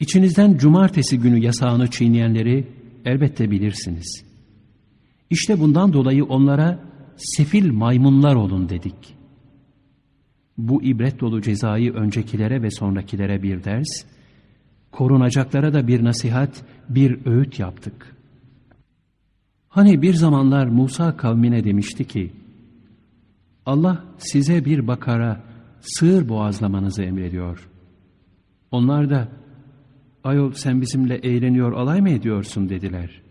İçinizden 0.00 0.56
cumartesi 0.56 1.18
günü 1.18 1.38
yasağını 1.38 1.90
çiğneyenleri 1.90 2.68
elbette 3.04 3.50
bilirsiniz. 3.50 4.24
İşte 5.30 5.60
bundan 5.60 5.92
dolayı 5.92 6.24
onlara 6.24 6.78
sefil 7.16 7.72
maymunlar 7.72 8.34
olun 8.34 8.68
dedik. 8.68 9.16
Bu 10.58 10.82
ibret 10.82 11.20
dolu 11.20 11.42
cezayı 11.42 11.92
öncekilere 11.92 12.62
ve 12.62 12.70
sonrakilere 12.70 13.42
bir 13.42 13.64
ders, 13.64 14.04
korunacaklara 14.92 15.72
da 15.72 15.86
bir 15.86 16.04
nasihat, 16.04 16.64
bir 16.88 17.26
öğüt 17.26 17.58
yaptık. 17.58 18.16
Hani 19.68 20.02
bir 20.02 20.14
zamanlar 20.14 20.66
Musa 20.66 21.16
kavmine 21.16 21.64
demişti 21.64 22.04
ki, 22.04 22.32
Allah 23.66 24.04
size 24.18 24.64
bir 24.64 24.86
bakara, 24.86 25.40
sığır 25.80 26.28
boğazlamanızı 26.28 27.02
emrediyor. 27.02 27.68
Onlar 28.70 29.10
da, 29.10 29.28
ayol 30.24 30.52
sen 30.52 30.80
bizimle 30.80 31.14
eğleniyor 31.14 31.72
alay 31.72 32.00
mı 32.00 32.10
ediyorsun 32.10 32.68
dediler. 32.68 33.22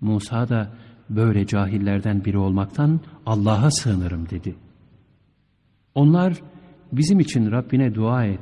Musa 0.00 0.48
da 0.48 0.72
böyle 1.10 1.46
cahillerden 1.46 2.24
biri 2.24 2.38
olmaktan 2.38 3.00
Allah'a 3.26 3.70
sığınırım 3.70 4.30
dedi. 4.30 4.54
Onlar 5.94 6.42
bizim 6.92 7.20
için 7.20 7.50
Rabbine 7.50 7.94
dua 7.94 8.24
et, 8.24 8.40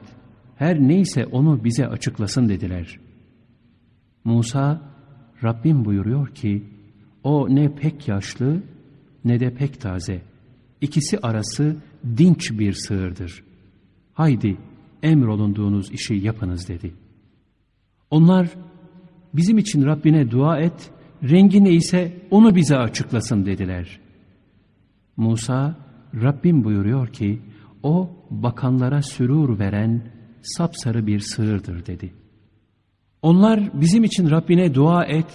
her 0.56 0.80
neyse 0.80 1.26
onu 1.26 1.64
bize 1.64 1.86
açıklasın 1.86 2.48
dediler. 2.48 2.98
Musa, 4.24 4.80
Rabbim 5.44 5.84
buyuruyor 5.84 6.28
ki, 6.28 6.64
o 7.24 7.54
ne 7.54 7.74
pek 7.74 8.08
yaşlı 8.08 8.62
ne 9.24 9.40
de 9.40 9.54
pek 9.54 9.80
taze. 9.80 10.22
İkisi 10.80 11.18
arası 11.18 11.76
dinç 12.16 12.58
bir 12.58 12.72
sığırdır. 12.72 13.44
Haydi 14.14 14.56
emrolunduğunuz 15.02 15.92
işi 15.92 16.14
yapınız 16.14 16.68
dedi. 16.68 16.94
Onlar 18.10 18.48
bizim 19.34 19.58
için 19.58 19.84
Rabbine 19.84 20.30
dua 20.30 20.58
et, 20.60 20.90
rengi 21.22 21.64
neyse 21.64 22.12
onu 22.30 22.54
bize 22.54 22.76
açıklasın 22.76 23.46
dediler. 23.46 24.00
Musa, 25.16 25.76
Rabbim 26.14 26.64
buyuruyor 26.64 27.08
ki, 27.08 27.40
o 27.82 28.10
bakanlara 28.30 29.02
sürur 29.02 29.58
veren 29.58 30.02
sapsarı 30.42 31.06
bir 31.06 31.20
sığırdır 31.20 31.86
dedi. 31.86 32.12
Onlar 33.22 33.80
bizim 33.80 34.04
için 34.04 34.30
Rabbine 34.30 34.74
dua 34.74 35.04
et, 35.04 35.26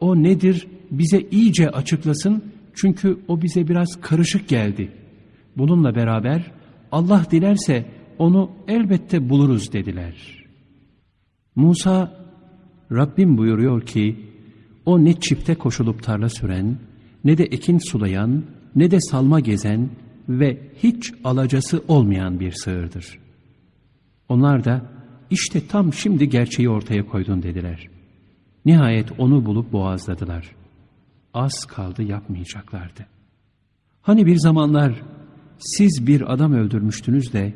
o 0.00 0.22
nedir 0.22 0.66
bize 0.90 1.20
iyice 1.30 1.70
açıklasın 1.70 2.44
çünkü 2.74 3.18
o 3.28 3.42
bize 3.42 3.68
biraz 3.68 4.00
karışık 4.00 4.48
geldi. 4.48 4.92
Bununla 5.56 5.94
beraber 5.94 6.52
Allah 6.92 7.26
dilerse 7.30 7.84
onu 8.18 8.50
elbette 8.68 9.28
buluruz 9.28 9.72
dediler. 9.72 10.39
Musa, 11.60 12.12
Rabbim 12.92 13.38
buyuruyor 13.38 13.86
ki, 13.86 14.26
o 14.86 15.04
ne 15.04 15.20
çifte 15.20 15.54
koşulup 15.54 16.02
tarla 16.02 16.28
süren, 16.28 16.78
ne 17.24 17.38
de 17.38 17.44
ekin 17.44 17.78
sulayan, 17.78 18.44
ne 18.76 18.90
de 18.90 19.00
salma 19.00 19.40
gezen 19.40 19.90
ve 20.28 20.58
hiç 20.82 21.12
alacası 21.24 21.84
olmayan 21.88 22.40
bir 22.40 22.52
sığırdır. 22.52 23.18
Onlar 24.28 24.64
da 24.64 24.82
işte 25.30 25.66
tam 25.66 25.92
şimdi 25.92 26.28
gerçeği 26.28 26.68
ortaya 26.68 27.06
koydun 27.06 27.42
dediler. 27.42 27.88
Nihayet 28.64 29.12
onu 29.18 29.46
bulup 29.46 29.72
boğazladılar. 29.72 30.50
Az 31.34 31.64
kaldı 31.64 32.02
yapmayacaklardı. 32.02 33.06
Hani 34.02 34.26
bir 34.26 34.36
zamanlar 34.36 35.02
siz 35.58 36.06
bir 36.06 36.32
adam 36.32 36.52
öldürmüştünüz 36.52 37.32
de 37.32 37.54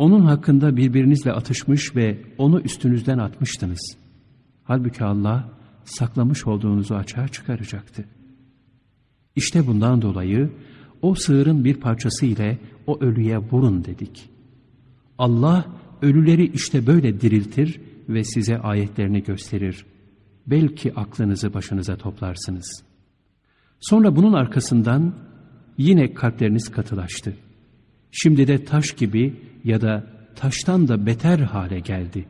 onun 0.00 0.20
hakkında 0.20 0.76
birbirinizle 0.76 1.32
atışmış 1.32 1.96
ve 1.96 2.18
onu 2.38 2.60
üstünüzden 2.60 3.18
atmıştınız. 3.18 3.96
Halbuki 4.64 5.04
Allah 5.04 5.48
saklamış 5.84 6.46
olduğunuzu 6.46 6.94
açığa 6.94 7.28
çıkaracaktı. 7.28 8.04
İşte 9.36 9.66
bundan 9.66 10.02
dolayı 10.02 10.50
o 11.02 11.14
sığırın 11.14 11.64
bir 11.64 11.74
parçası 11.74 12.26
ile 12.26 12.58
o 12.86 13.00
ölüye 13.00 13.38
vurun 13.38 13.84
dedik. 13.84 14.28
Allah 15.18 15.66
ölüleri 16.02 16.46
işte 16.46 16.86
böyle 16.86 17.20
diriltir 17.20 17.80
ve 18.08 18.24
size 18.24 18.58
ayetlerini 18.58 19.22
gösterir. 19.22 19.86
Belki 20.46 20.94
aklınızı 20.94 21.54
başınıza 21.54 21.96
toplarsınız. 21.96 22.82
Sonra 23.80 24.16
bunun 24.16 24.32
arkasından 24.32 25.14
yine 25.78 26.14
kalpleriniz 26.14 26.68
katılaştı. 26.68 27.34
Şimdi 28.12 28.46
de 28.46 28.64
taş 28.64 28.92
gibi 28.92 29.34
ya 29.64 29.80
da 29.80 30.06
taştan 30.36 30.88
da 30.88 31.06
beter 31.06 31.38
hale 31.38 31.80
geldi. 31.80 32.26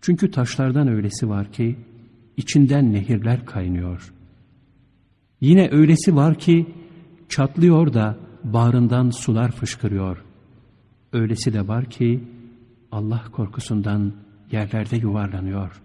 Çünkü 0.00 0.30
taşlardan 0.30 0.88
öylesi 0.88 1.28
var 1.28 1.52
ki 1.52 1.76
içinden 2.36 2.92
nehirler 2.92 3.46
kaynıyor. 3.46 4.12
Yine 5.40 5.70
öylesi 5.70 6.16
var 6.16 6.38
ki 6.38 6.66
çatlıyor 7.28 7.92
da 7.94 8.18
bağrından 8.44 9.10
sular 9.10 9.50
fışkırıyor. 9.52 10.24
Öylesi 11.12 11.52
de 11.52 11.68
var 11.68 11.84
ki 11.84 12.24
Allah 12.92 13.24
korkusundan 13.32 14.12
yerlerde 14.52 14.96
yuvarlanıyor. 14.96 15.82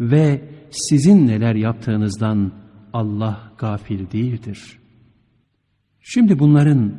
Ve 0.00 0.48
sizin 0.70 1.26
neler 1.26 1.54
yaptığınızdan 1.54 2.52
Allah 2.92 3.52
gafil 3.58 4.10
değildir. 4.10 4.78
Şimdi 6.00 6.38
bunların 6.38 6.94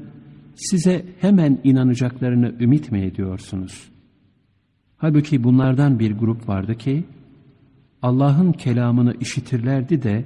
size 0.55 1.05
hemen 1.21 1.59
inanacaklarını 1.63 2.55
ümit 2.59 2.91
mi 2.91 3.01
ediyorsunuz? 3.01 3.91
Halbuki 4.97 5.43
bunlardan 5.43 5.99
bir 5.99 6.11
grup 6.11 6.49
vardı 6.49 6.77
ki, 6.77 7.03
Allah'ın 8.01 8.51
kelamını 8.51 9.13
işitirlerdi 9.19 10.03
de, 10.03 10.25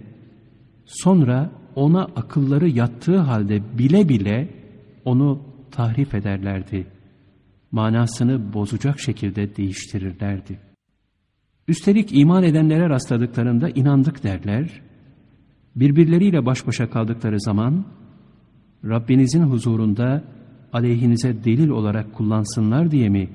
sonra 0.86 1.52
ona 1.76 2.04
akılları 2.04 2.70
yattığı 2.70 3.18
halde 3.18 3.78
bile 3.78 4.10
bile 4.10 4.50
onu 5.06 5.42
tahrif 5.72 6.14
ederlerdi. 6.14 6.88
Manasını 7.72 8.54
bozacak 8.54 9.00
şekilde 9.00 9.56
değiştirirlerdi. 9.56 10.60
Üstelik 11.68 12.10
iman 12.18 12.44
edenlere 12.44 12.90
rastladıklarında 12.90 13.70
inandık 13.70 14.24
derler. 14.24 14.82
Birbirleriyle 15.76 16.46
baş 16.46 16.68
başa 16.68 16.90
kaldıkları 16.90 17.42
zaman 17.42 17.86
Rabbinizin 18.86 19.44
huzurunda 19.44 20.24
aleyhinize 20.74 21.44
delil 21.44 21.70
olarak 21.70 22.14
kullansınlar 22.14 22.92
diye 22.92 23.10
mi 23.10 23.30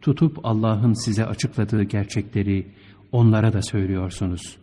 tutup 0.00 0.38
Allah'ın 0.44 0.92
size 0.92 1.26
açıkladığı 1.26 1.82
gerçekleri 1.82 2.66
onlara 3.12 3.52
da 3.52 3.62
söylüyorsunuz? 3.62 4.56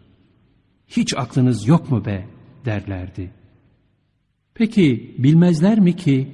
Hiç 0.87 1.13
aklınız 1.17 1.67
yok 1.67 1.91
mu 1.91 2.05
be 2.05 2.27
derlerdi. 2.65 3.31
Peki 4.53 5.15
bilmezler 5.17 5.79
mi 5.79 5.95
ki 5.95 6.27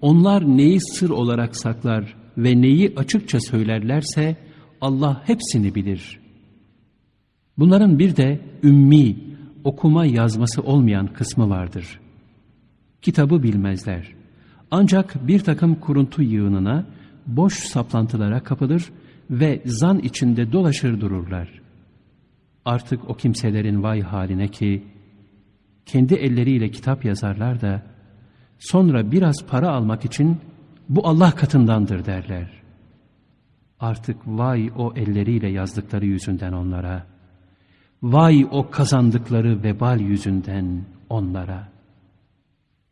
onlar 0.00 0.56
neyi 0.56 0.80
sır 0.80 1.10
olarak 1.10 1.56
saklar 1.56 2.16
ve 2.38 2.60
neyi 2.60 2.92
açıkça 2.96 3.40
söylerlerse 3.40 4.36
Allah 4.80 5.22
hepsini 5.26 5.74
bilir. 5.74 6.20
Bunların 7.58 7.98
bir 7.98 8.16
de 8.16 8.40
ümmi, 8.62 9.16
okuma 9.64 10.06
yazması 10.06 10.62
olmayan 10.62 11.06
kısmı 11.06 11.50
vardır. 11.50 12.00
Kitabı 13.02 13.42
bilmezler. 13.42 14.14
Ancak 14.70 15.28
bir 15.28 15.40
takım 15.40 15.74
kuruntu 15.74 16.22
yığınına, 16.22 16.84
boş 17.26 17.54
saplantılara 17.54 18.42
kapılır 18.42 18.90
ve 19.30 19.62
zan 19.64 19.98
içinde 19.98 20.52
dolaşır 20.52 21.00
dururlar. 21.00 21.62
Artık 22.64 23.10
o 23.10 23.14
kimselerin 23.14 23.82
vay 23.82 24.00
haline 24.00 24.48
ki, 24.48 24.84
kendi 25.86 26.14
elleriyle 26.14 26.70
kitap 26.70 27.04
yazarlar 27.04 27.60
da, 27.60 27.82
sonra 28.58 29.12
biraz 29.12 29.46
para 29.46 29.70
almak 29.70 30.04
için 30.04 30.36
bu 30.88 31.08
Allah 31.08 31.30
katındandır 31.30 32.04
derler. 32.04 32.62
Artık 33.80 34.16
vay 34.26 34.70
o 34.76 34.92
elleriyle 34.96 35.48
yazdıkları 35.48 36.06
yüzünden 36.06 36.52
onlara, 36.52 37.06
vay 38.02 38.46
o 38.50 38.70
kazandıkları 38.70 39.62
vebal 39.62 40.00
yüzünden 40.00 40.84
onlara. 41.10 41.71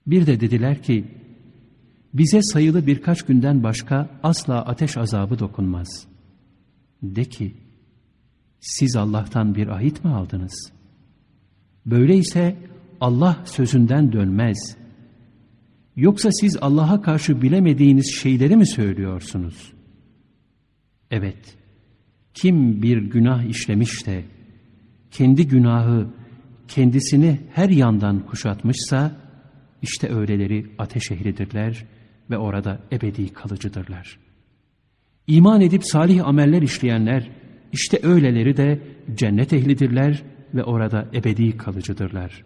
Bir 0.06 0.26
de 0.26 0.40
dediler 0.40 0.82
ki, 0.82 1.04
bize 2.14 2.42
sayılı 2.42 2.86
birkaç 2.86 3.22
günden 3.22 3.62
başka 3.62 4.08
asla 4.22 4.64
ateş 4.66 4.96
azabı 4.96 5.38
dokunmaz. 5.38 6.06
De 7.02 7.24
ki, 7.24 7.54
siz 8.60 8.96
Allah'tan 8.96 9.54
bir 9.54 9.68
ahit 9.68 10.04
mi 10.04 10.10
aldınız? 10.10 10.72
Böyleyse 11.86 12.56
Allah 13.00 13.42
sözünden 13.44 14.12
dönmez. 14.12 14.76
Yoksa 15.96 16.32
siz 16.32 16.56
Allah'a 16.60 17.02
karşı 17.02 17.42
bilemediğiniz 17.42 18.14
şeyleri 18.14 18.56
mi 18.56 18.66
söylüyorsunuz? 18.66 19.72
Evet, 21.10 21.56
kim 22.34 22.82
bir 22.82 22.98
günah 22.98 23.44
işlemiş 23.44 24.06
de, 24.06 24.24
kendi 25.10 25.48
günahı 25.48 26.06
kendisini 26.68 27.40
her 27.54 27.68
yandan 27.68 28.26
kuşatmışsa, 28.26 29.16
işte 29.82 30.14
öyleleri 30.14 30.66
ateş 30.78 31.10
ehlidirler 31.10 31.84
ve 32.30 32.38
orada 32.38 32.80
ebedi 32.92 33.32
kalıcıdırlar. 33.32 34.18
İman 35.26 35.60
edip 35.60 35.84
salih 35.84 36.28
ameller 36.28 36.62
işleyenler, 36.62 37.30
işte 37.72 38.00
öyleleri 38.02 38.56
de 38.56 38.80
cennet 39.14 39.52
ehlidirler 39.52 40.22
ve 40.54 40.64
orada 40.64 41.08
ebedi 41.14 41.56
kalıcıdırlar. 41.56 42.44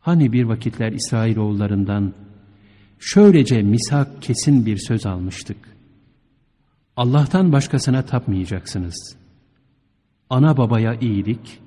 Hani 0.00 0.32
bir 0.32 0.44
vakitler 0.44 0.92
İsrailoğullarından 0.92 2.14
şöylece 2.98 3.62
misak 3.62 4.22
kesin 4.22 4.66
bir 4.66 4.76
söz 4.76 5.06
almıştık. 5.06 5.56
Allah'tan 6.96 7.52
başkasına 7.52 8.02
tapmayacaksınız. 8.02 9.16
Ana 10.30 10.56
babaya 10.56 10.94
iyilik, 10.94 11.60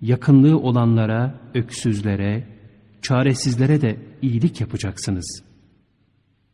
yakınlığı 0.00 0.58
olanlara, 0.58 1.34
öksüzlere, 1.54 2.57
çaresizlere 3.02 3.80
de 3.80 3.96
iyilik 4.22 4.60
yapacaksınız. 4.60 5.42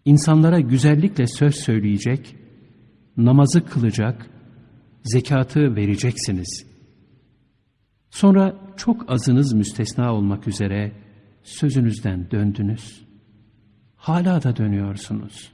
İnsanlara 0.05 0.61
güzellikle 0.61 1.27
söz 1.27 1.55
söyleyecek, 1.55 2.37
namazı 3.17 3.65
kılacak, 3.65 4.31
zekatı 5.05 5.77
vereceksiniz. 5.77 6.67
Sonra 8.11 8.57
çok 8.77 9.11
azınız 9.11 9.53
müstesna 9.53 10.15
olmak 10.15 10.49
üzere 10.49 10.93
sözünüzden 11.43 12.31
döndünüz. 12.31 13.05
Hala 13.97 14.43
da 14.43 14.57
dönüyorsunuz. 14.57 15.53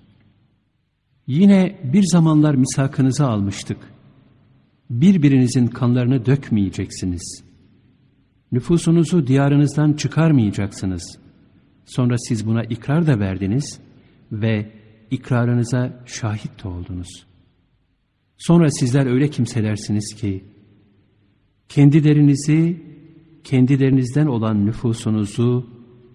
Yine 1.26 1.78
bir 1.92 2.02
zamanlar 2.02 2.54
misakınızı 2.54 3.26
almıştık. 3.26 3.78
Birbirinizin 4.90 5.66
kanlarını 5.66 6.26
dökmeyeceksiniz. 6.26 7.49
Nüfusunuzu 8.52 9.26
diyarınızdan 9.26 9.92
çıkarmayacaksınız. 9.92 11.18
Sonra 11.84 12.18
siz 12.18 12.46
buna 12.46 12.64
ikrar 12.64 13.06
da 13.06 13.20
verdiniz 13.20 13.80
ve 14.32 14.72
ikrarınıza 15.10 16.02
şahit 16.06 16.64
de 16.64 16.68
oldunuz. 16.68 17.26
Sonra 18.38 18.70
sizler 18.70 19.06
öyle 19.06 19.28
kimselersiniz 19.28 20.14
ki, 20.14 20.44
kendilerinizi, 21.68 22.82
kendilerinizden 23.44 24.26
olan 24.26 24.66
nüfusunuzu 24.66 25.66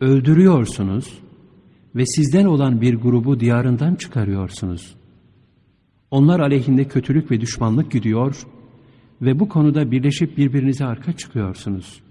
öldürüyorsunuz 0.02 1.20
ve 1.96 2.06
sizden 2.06 2.46
olan 2.46 2.82
bir 2.82 2.94
grubu 2.94 3.40
diyarından 3.40 3.96
çıkarıyorsunuz. 3.96 4.96
Onlar 6.12 6.40
aleyhinde 6.40 6.88
kötülük 6.88 7.32
ve 7.32 7.42
düşmanlık 7.42 7.92
gidiyor 7.92 8.48
ve 9.22 9.40
bu 9.40 9.50
konuda 9.50 9.92
birleşip 9.92 10.38
birbirinize 10.38 10.86
arka 10.86 11.14
çıkıyorsunuz. 11.14 12.05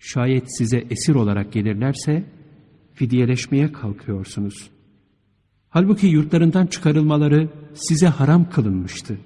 Şayet 0.00 0.58
size 0.58 0.84
esir 0.90 1.14
olarak 1.14 1.52
gelirlerse 1.52 2.24
fidyeleşmeye 2.94 3.72
kalkıyorsunuz. 3.72 4.70
Halbuki 5.68 6.06
yurtlarından 6.06 6.66
çıkarılmaları 6.66 7.48
size 7.74 8.06
haram 8.06 8.50
kılınmıştı. 8.50 9.18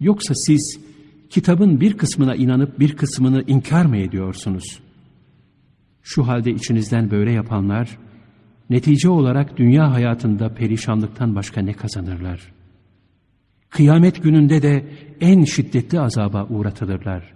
Yoksa 0.00 0.34
siz 0.34 0.80
kitabın 1.30 1.80
bir 1.80 1.96
kısmına 1.96 2.34
inanıp 2.34 2.80
bir 2.80 2.96
kısmını 2.96 3.44
inkar 3.46 3.84
mı 3.84 3.96
ediyorsunuz? 3.96 4.80
Şu 6.02 6.26
halde 6.26 6.50
içinizden 6.50 7.10
böyle 7.10 7.32
yapanlar, 7.32 7.98
netice 8.70 9.08
olarak 9.08 9.56
dünya 9.56 9.92
hayatında 9.92 10.54
perişanlıktan 10.54 11.34
başka 11.34 11.60
ne 11.60 11.72
kazanırlar? 11.72 12.52
Kıyamet 13.70 14.22
gününde 14.22 14.62
de 14.62 14.84
en 15.20 15.44
şiddetli 15.44 16.00
azaba 16.00 16.46
uğratılırlar. 16.46 17.34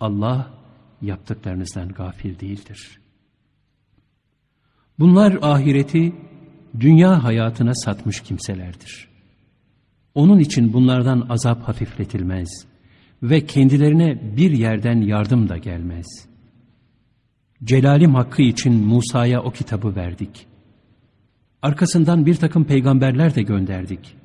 Allah 0.00 0.61
yaptıklarınızdan 1.02 1.88
gafil 1.88 2.38
değildir. 2.38 3.00
Bunlar 4.98 5.38
ahireti 5.42 6.12
dünya 6.80 7.24
hayatına 7.24 7.74
satmış 7.74 8.20
kimselerdir. 8.20 9.08
Onun 10.14 10.38
için 10.38 10.72
bunlardan 10.72 11.26
azap 11.28 11.62
hafifletilmez 11.62 12.66
ve 13.22 13.46
kendilerine 13.46 14.36
bir 14.36 14.50
yerden 14.50 15.00
yardım 15.00 15.48
da 15.48 15.56
gelmez. 15.56 16.06
Celalim 17.64 18.14
hakkı 18.14 18.42
için 18.42 18.74
Musa'ya 18.74 19.42
o 19.42 19.50
kitabı 19.50 19.96
verdik. 19.96 20.46
Arkasından 21.62 22.26
bir 22.26 22.34
takım 22.34 22.64
peygamberler 22.64 23.34
de 23.34 23.42
gönderdik. 23.42 24.16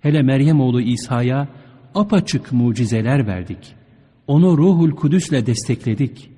Hele 0.00 0.22
Meryem 0.22 0.60
oğlu 0.60 0.80
İsa'ya 0.80 1.48
apaçık 1.94 2.52
mucizeler 2.52 3.26
verdik. 3.26 3.74
Onu 4.28 4.58
ruhul 4.58 4.90
kudüsle 4.90 5.46
destekledik. 5.46 6.30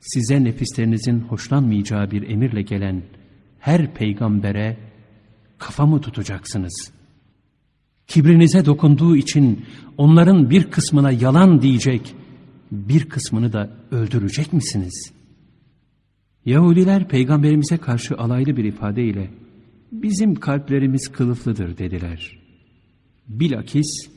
Size 0.00 0.44
nefislerinizin 0.44 1.20
hoşlanmayacağı 1.20 2.10
bir 2.10 2.28
emirle 2.28 2.62
gelen 2.62 3.02
her 3.58 3.94
peygambere 3.94 4.76
kafamı 5.58 6.00
tutacaksınız. 6.00 6.90
Kibrinize 8.06 8.66
dokunduğu 8.66 9.16
için 9.16 9.64
onların 9.96 10.50
bir 10.50 10.70
kısmına 10.70 11.10
yalan 11.10 11.62
diyecek, 11.62 12.14
bir 12.70 13.08
kısmını 13.08 13.52
da 13.52 13.70
öldürecek 13.90 14.52
misiniz? 14.52 15.12
Yahudiler 16.44 17.08
peygamberimize 17.08 17.76
karşı 17.76 18.16
alaylı 18.16 18.56
bir 18.56 18.64
ifadeyle 18.64 19.30
bizim 19.92 20.34
kalplerimiz 20.34 21.12
kılıflıdır 21.12 21.78
dediler. 21.78 22.38
Bilakis 23.28 24.08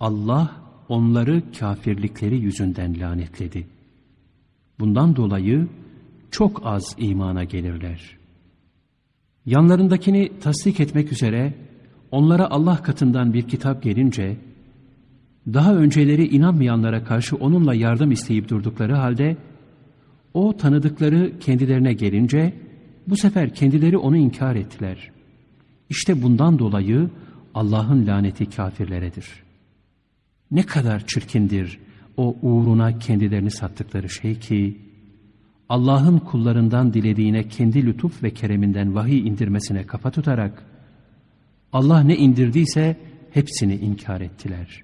Allah 0.00 0.63
onları 0.88 1.42
kafirlikleri 1.58 2.36
yüzünden 2.38 3.00
lanetledi. 3.00 3.66
Bundan 4.78 5.16
dolayı 5.16 5.68
çok 6.30 6.66
az 6.66 6.96
imana 6.98 7.44
gelirler. 7.44 8.18
Yanlarındakini 9.46 10.32
tasdik 10.40 10.80
etmek 10.80 11.12
üzere 11.12 11.54
onlara 12.10 12.50
Allah 12.50 12.82
katından 12.82 13.32
bir 13.34 13.42
kitap 13.42 13.82
gelince, 13.82 14.36
daha 15.46 15.74
önceleri 15.74 16.26
inanmayanlara 16.26 17.04
karşı 17.04 17.36
onunla 17.36 17.74
yardım 17.74 18.10
isteyip 18.10 18.48
durdukları 18.48 18.94
halde, 18.94 19.36
o 20.34 20.56
tanıdıkları 20.56 21.38
kendilerine 21.38 21.92
gelince, 21.92 22.54
bu 23.06 23.16
sefer 23.16 23.54
kendileri 23.54 23.98
onu 23.98 24.16
inkar 24.16 24.56
ettiler. 24.56 25.10
İşte 25.90 26.22
bundan 26.22 26.58
dolayı 26.58 27.10
Allah'ın 27.54 28.06
laneti 28.06 28.50
kafirleredir. 28.50 29.43
Ne 30.50 30.62
kadar 30.66 31.06
çirkindir 31.06 31.80
o 32.16 32.36
uğruna 32.42 32.98
kendilerini 32.98 33.50
sattıkları 33.50 34.08
şey 34.08 34.38
ki, 34.38 34.80
Allah'ın 35.68 36.18
kullarından 36.18 36.94
dilediğine 36.94 37.48
kendi 37.48 37.86
lütuf 37.86 38.22
ve 38.22 38.30
kereminden 38.30 38.94
vahiy 38.94 39.28
indirmesine 39.28 39.86
kafa 39.86 40.10
tutarak, 40.10 40.64
Allah 41.72 42.00
ne 42.00 42.16
indirdiyse 42.16 42.96
hepsini 43.30 43.76
inkar 43.76 44.20
ettiler. 44.20 44.82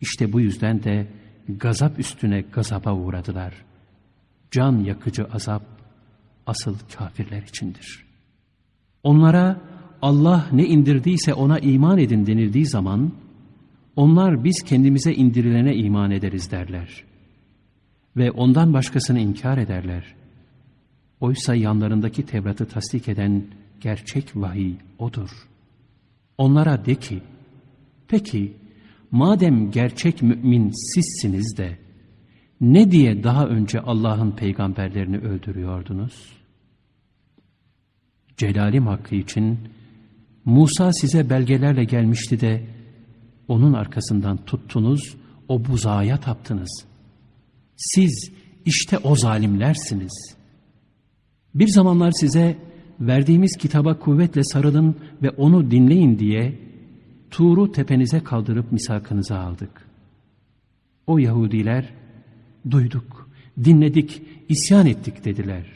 İşte 0.00 0.32
bu 0.32 0.40
yüzden 0.40 0.82
de 0.82 1.06
gazap 1.48 1.98
üstüne 1.98 2.40
gazaba 2.40 2.94
uğradılar. 2.94 3.54
Can 4.50 4.84
yakıcı 4.84 5.24
azap 5.24 5.62
asıl 6.46 6.76
kafirler 6.98 7.42
içindir. 7.42 8.06
Onlara 9.02 9.60
Allah 10.02 10.46
ne 10.52 10.66
indirdiyse 10.66 11.34
ona 11.34 11.58
iman 11.58 11.98
edin 11.98 12.26
denildiği 12.26 12.66
zaman, 12.66 13.12
onlar 13.96 14.44
biz 14.44 14.62
kendimize 14.62 15.12
indirilene 15.12 15.76
iman 15.76 16.10
ederiz 16.10 16.50
derler. 16.50 17.04
Ve 18.16 18.30
ondan 18.30 18.72
başkasını 18.72 19.20
inkar 19.20 19.58
ederler. 19.58 20.14
Oysa 21.20 21.54
yanlarındaki 21.54 22.26
Tevrat'ı 22.26 22.66
tasdik 22.66 23.08
eden 23.08 23.44
gerçek 23.80 24.36
vahiy 24.36 24.74
odur. 24.98 25.30
Onlara 26.38 26.84
de 26.84 26.94
ki, 26.94 27.20
peki 28.08 28.52
madem 29.10 29.70
gerçek 29.70 30.22
mümin 30.22 30.70
sizsiniz 30.94 31.56
de, 31.58 31.78
ne 32.60 32.90
diye 32.90 33.22
daha 33.22 33.46
önce 33.46 33.80
Allah'ın 33.80 34.30
peygamberlerini 34.30 35.18
öldürüyordunuz? 35.18 36.32
Celalim 38.36 38.86
hakkı 38.86 39.14
için 39.14 39.58
Musa 40.44 40.92
size 40.92 41.30
belgelerle 41.30 41.84
gelmişti 41.84 42.40
de 42.40 42.62
onun 43.50 43.72
arkasından 43.72 44.36
tuttunuz, 44.36 45.16
o 45.48 45.64
buzağa 45.64 46.16
taptınız. 46.16 46.84
Siz 47.76 48.32
işte 48.64 48.98
o 48.98 49.16
zalimlersiniz. 49.16 50.36
Bir 51.54 51.68
zamanlar 51.68 52.10
size 52.10 52.58
verdiğimiz 53.00 53.56
kitaba 53.56 53.98
kuvvetle 53.98 54.44
sarılın 54.44 54.96
ve 55.22 55.30
onu 55.30 55.70
dinleyin 55.70 56.18
diye 56.18 56.58
Tuğru 57.30 57.72
tepenize 57.72 58.20
kaldırıp 58.20 58.72
misakınıza 58.72 59.38
aldık. 59.38 59.86
O 61.06 61.18
Yahudiler 61.18 61.94
duyduk, 62.70 63.30
dinledik, 63.64 64.22
isyan 64.48 64.86
ettik 64.86 65.24
dediler. 65.24 65.66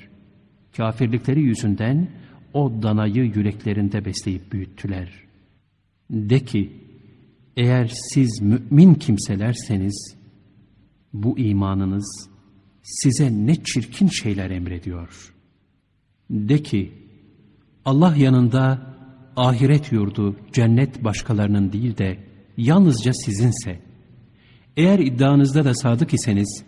Kafirlikleri 0.76 1.40
yüzünden 1.42 2.08
o 2.52 2.72
danayı 2.82 3.24
yüreklerinde 3.24 4.04
besleyip 4.04 4.52
büyüttüler. 4.52 5.08
De 6.10 6.40
ki, 6.40 6.83
eğer 7.56 7.92
siz 8.12 8.42
mümin 8.42 8.94
kimselerseniz, 8.94 10.16
bu 11.12 11.38
imanınız 11.38 12.28
size 12.82 13.30
ne 13.32 13.54
çirkin 13.64 14.08
şeyler 14.08 14.50
emrediyor. 14.50 15.34
De 16.30 16.62
ki, 16.62 16.92
Allah 17.84 18.16
yanında 18.16 18.94
ahiret 19.36 19.92
yurdu, 19.92 20.36
cennet 20.52 21.04
başkalarının 21.04 21.72
değil 21.72 21.96
de 21.98 22.18
yalnızca 22.56 23.12
sizinse, 23.12 23.80
eğer 24.76 24.98
iddianızda 24.98 25.64
da 25.64 25.74
sadık 25.74 26.14
iseniz, 26.14 26.64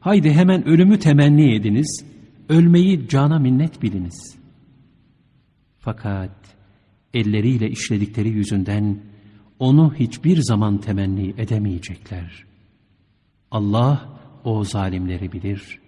haydi 0.00 0.30
hemen 0.30 0.68
ölümü 0.68 0.98
temenni 0.98 1.54
ediniz, 1.54 2.04
ölmeyi 2.48 3.08
cana 3.08 3.38
minnet 3.38 3.82
biliniz. 3.82 4.36
Fakat 5.78 6.30
elleriyle 7.14 7.70
işledikleri 7.70 8.28
yüzünden 8.28 8.98
onu 9.64 9.94
hiçbir 9.94 10.42
zaman 10.42 10.78
temenni 10.78 11.34
edemeyecekler. 11.38 12.44
Allah 13.50 14.08
o 14.44 14.64
zalimleri 14.64 15.32
bilir. 15.32 15.80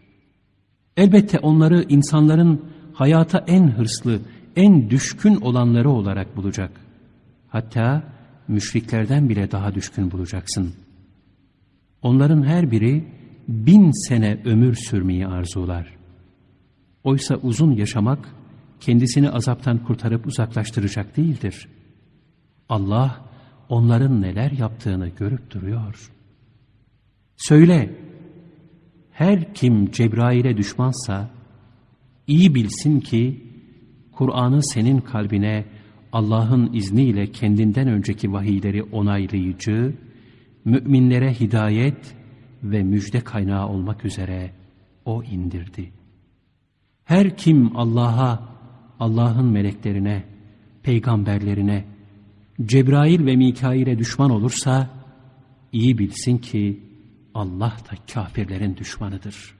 Elbette 0.96 1.38
onları 1.38 1.82
insanların 1.88 2.64
hayata 2.92 3.44
en 3.46 3.68
hırslı, 3.68 4.20
en 4.56 4.90
düşkün 4.90 5.36
olanları 5.36 5.90
olarak 5.90 6.36
bulacak. 6.36 6.70
Hatta 7.48 8.02
müşriklerden 8.48 9.28
bile 9.28 9.50
daha 9.50 9.74
düşkün 9.74 10.10
bulacaksın. 10.10 10.74
Onların 12.02 12.42
her 12.42 12.70
biri 12.70 13.04
bin 13.48 14.08
sene 14.08 14.40
ömür 14.44 14.74
sürmeyi 14.74 15.26
arzular. 15.26 15.96
Oysa 17.04 17.36
uzun 17.36 17.72
yaşamak 17.72 18.28
kendisini 18.80 19.30
azaptan 19.30 19.84
kurtarıp 19.84 20.26
uzaklaştıracak 20.26 21.16
değildir. 21.16 21.68
Allah 22.68 23.26
onların 23.68 24.22
neler 24.22 24.50
yaptığını 24.50 25.08
görüp 25.08 25.50
duruyor. 25.50 26.10
Söyle, 27.36 27.90
her 29.12 29.54
kim 29.54 29.90
Cebrail'e 29.90 30.56
düşmansa 30.56 31.30
iyi 32.26 32.54
bilsin 32.54 33.00
ki 33.00 33.44
Kur'an'ı 34.12 34.62
senin 34.62 35.00
kalbine 35.00 35.64
Allah'ın 36.12 36.72
izniyle 36.72 37.32
kendinden 37.32 37.88
önceki 37.88 38.32
vahiyleri 38.32 38.82
onaylayıcı, 38.82 39.94
müminlere 40.64 41.34
hidayet 41.34 42.16
ve 42.62 42.82
müjde 42.82 43.20
kaynağı 43.20 43.68
olmak 43.68 44.04
üzere 44.04 44.50
O 45.04 45.22
indirdi. 45.22 45.92
Her 47.04 47.36
kim 47.36 47.76
Allah'a, 47.76 48.48
Allah'ın 49.00 49.46
meleklerine, 49.46 50.24
peygamberlerine, 50.82 51.84
Cebrail 52.64 53.26
ve 53.26 53.36
Mikail'e 53.36 53.98
düşman 53.98 54.30
olursa, 54.30 54.90
iyi 55.72 55.98
bilsin 55.98 56.38
ki 56.38 56.80
Allah 57.34 57.76
da 57.90 58.12
kafirlerin 58.14 58.76
düşmanıdır. 58.76 59.54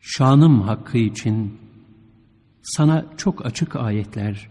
Şanım 0.00 0.60
hakkı 0.60 0.98
için 0.98 1.58
sana 2.62 3.06
çok 3.16 3.46
açık 3.46 3.76
ayetler, 3.76 4.48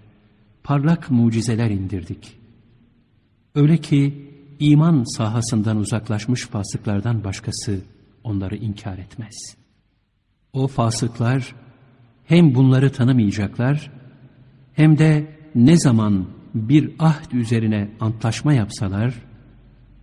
parlak 0.63 1.11
mucizeler 1.11 1.69
indirdik. 1.69 2.37
Öyle 3.55 3.77
ki 3.77 4.29
iman 4.59 5.03
sahasından 5.17 5.77
uzaklaşmış 5.77 6.47
fasıklardan 6.47 7.23
başkası 7.23 7.81
onları 8.23 8.55
inkar 8.55 8.97
etmez. 8.97 9.55
O 10.53 10.67
fasıklar 10.67 11.55
hem 12.25 12.55
bunları 12.55 12.91
tanımayacaklar 12.91 13.91
hem 14.73 14.97
de 14.97 15.37
ne 15.55 15.77
zaman 15.77 16.27
bir 16.53 16.91
ahd 16.99 17.31
üzerine 17.31 17.89
antlaşma 17.99 18.53
yapsalar 18.53 19.13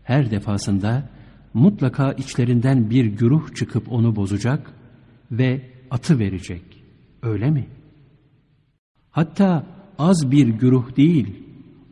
her 0.03 0.31
defasında 0.31 1.09
mutlaka 1.55 2.13
içlerinden 2.13 2.91
bir 2.91 3.05
güruh 3.05 3.55
çıkıp 3.55 3.93
onu 3.93 4.17
bozacak 4.17 4.73
ve 5.31 5.71
atı 5.91 6.19
verecek. 6.19 6.63
Öyle 7.23 7.51
mi? 7.51 7.67
Hatta 9.11 9.67
az 9.99 10.31
bir 10.31 10.49
güruh 10.49 10.97
değil, 10.97 11.35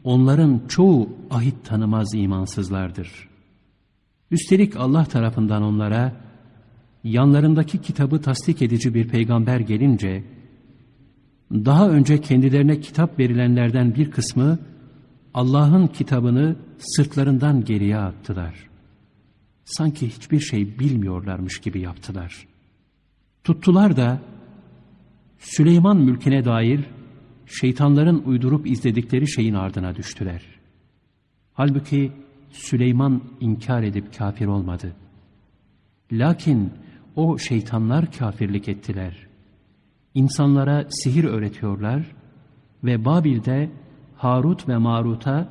onların 0.04 0.62
çoğu 0.68 1.08
ahit 1.30 1.64
tanımaz 1.64 2.14
imansızlardır. 2.14 3.28
Üstelik 4.30 4.76
Allah 4.76 5.04
tarafından 5.04 5.62
onlara, 5.62 6.12
yanlarındaki 7.04 7.78
kitabı 7.78 8.20
tasdik 8.20 8.62
edici 8.62 8.94
bir 8.94 9.08
peygamber 9.08 9.60
gelince, 9.60 10.24
daha 11.52 11.88
önce 11.88 12.20
kendilerine 12.20 12.80
kitap 12.80 13.18
verilenlerden 13.18 13.94
bir 13.94 14.10
kısmı, 14.10 14.58
Allah'ın 15.34 15.86
kitabını 15.86 16.56
sırtlarından 16.78 17.64
geriye 17.64 17.96
attılar. 17.96 18.54
Sanki 19.64 20.08
hiçbir 20.08 20.40
şey 20.40 20.78
bilmiyorlarmış 20.78 21.58
gibi 21.58 21.80
yaptılar. 21.80 22.46
Tuttular 23.44 23.96
da, 23.96 24.20
Süleyman 25.38 25.96
mülkine 25.96 26.44
dair 26.44 26.84
şeytanların 27.46 28.22
uydurup 28.26 28.66
izledikleri 28.66 29.28
şeyin 29.30 29.54
ardına 29.54 29.96
düştüler. 29.96 30.42
Halbuki 31.52 32.12
Süleyman 32.50 33.22
inkar 33.40 33.82
edip 33.82 34.18
kafir 34.18 34.46
olmadı. 34.46 34.92
Lakin 36.12 36.72
o 37.16 37.38
şeytanlar 37.38 38.12
kafirlik 38.12 38.68
ettiler. 38.68 39.27
İnsanlara 40.14 40.86
sihir 40.90 41.24
öğretiyorlar 41.24 42.16
ve 42.84 43.04
Babil'de 43.04 43.70
Harut 44.16 44.68
ve 44.68 44.76
Marut'a 44.76 45.48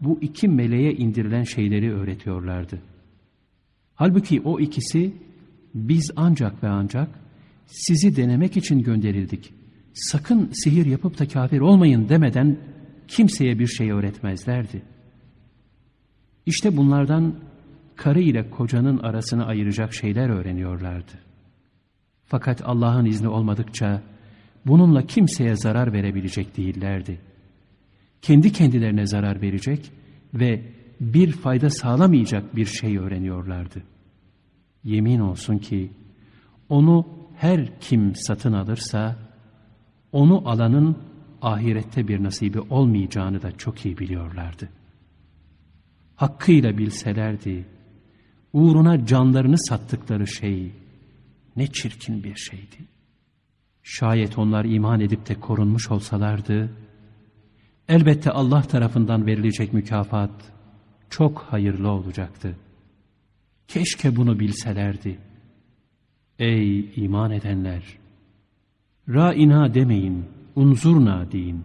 bu 0.00 0.18
iki 0.20 0.48
meleğe 0.48 0.92
indirilen 0.92 1.42
şeyleri 1.42 1.94
öğretiyorlardı. 1.94 2.82
Halbuki 3.94 4.40
o 4.40 4.60
ikisi 4.60 5.14
biz 5.74 6.10
ancak 6.16 6.62
ve 6.62 6.68
ancak 6.68 7.08
sizi 7.66 8.16
denemek 8.16 8.56
için 8.56 8.82
gönderildik 8.82 9.52
sakın 9.98 10.50
sihir 10.52 10.86
yapıp 10.86 11.18
da 11.18 11.28
kafir 11.28 11.60
olmayın 11.60 12.08
demeden 12.08 12.58
kimseye 13.08 13.58
bir 13.58 13.66
şey 13.66 13.90
öğretmezlerdi. 13.90 14.82
İşte 16.46 16.76
bunlardan 16.76 17.34
karı 17.96 18.20
ile 18.20 18.50
kocanın 18.50 18.98
arasını 18.98 19.46
ayıracak 19.46 19.94
şeyler 19.94 20.28
öğreniyorlardı. 20.28 21.12
Fakat 22.28 22.62
Allah'ın 22.64 23.04
izni 23.04 23.28
olmadıkça 23.28 24.02
bununla 24.66 25.06
kimseye 25.06 25.56
zarar 25.56 25.92
verebilecek 25.92 26.56
değillerdi. 26.56 27.20
Kendi 28.22 28.52
kendilerine 28.52 29.06
zarar 29.06 29.42
verecek 29.42 29.92
ve 30.34 30.62
bir 31.00 31.32
fayda 31.32 31.70
sağlamayacak 31.70 32.56
bir 32.56 32.66
şey 32.66 32.98
öğreniyorlardı. 32.98 33.82
Yemin 34.84 35.20
olsun 35.20 35.58
ki 35.58 35.90
onu 36.68 37.06
her 37.36 37.80
kim 37.80 38.14
satın 38.14 38.52
alırsa 38.52 39.16
onu 40.12 40.48
alanın 40.48 40.96
ahirette 41.42 42.08
bir 42.08 42.22
nasibi 42.22 42.60
olmayacağını 42.60 43.42
da 43.42 43.52
çok 43.52 43.86
iyi 43.86 43.98
biliyorlardı. 43.98 44.68
Hakkıyla 46.16 46.78
bilselerdi, 46.78 47.66
uğruna 48.52 49.06
canlarını 49.06 49.58
sattıkları 49.58 50.26
şey 50.26 50.72
ne 51.58 51.66
çirkin 51.66 52.24
bir 52.24 52.36
şeydi. 52.36 52.76
Şayet 53.82 54.38
onlar 54.38 54.64
iman 54.64 55.00
edip 55.00 55.28
de 55.28 55.34
korunmuş 55.34 55.90
olsalardı, 55.90 56.70
elbette 57.88 58.30
Allah 58.30 58.62
tarafından 58.62 59.26
verilecek 59.26 59.72
mükafat 59.72 60.30
çok 61.10 61.38
hayırlı 61.38 61.90
olacaktı. 61.90 62.56
Keşke 63.68 64.16
bunu 64.16 64.40
bilselerdi. 64.40 65.18
Ey 66.38 66.90
iman 66.96 67.30
edenler! 67.30 67.82
Ra'ina 69.08 69.74
demeyin, 69.74 70.24
unzurna 70.56 71.32
deyin. 71.32 71.64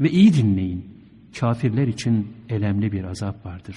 Ve 0.00 0.10
iyi 0.10 0.34
dinleyin, 0.34 0.86
kafirler 1.40 1.88
için 1.88 2.28
elemli 2.48 2.92
bir 2.92 3.04
azap 3.04 3.46
vardır. 3.46 3.76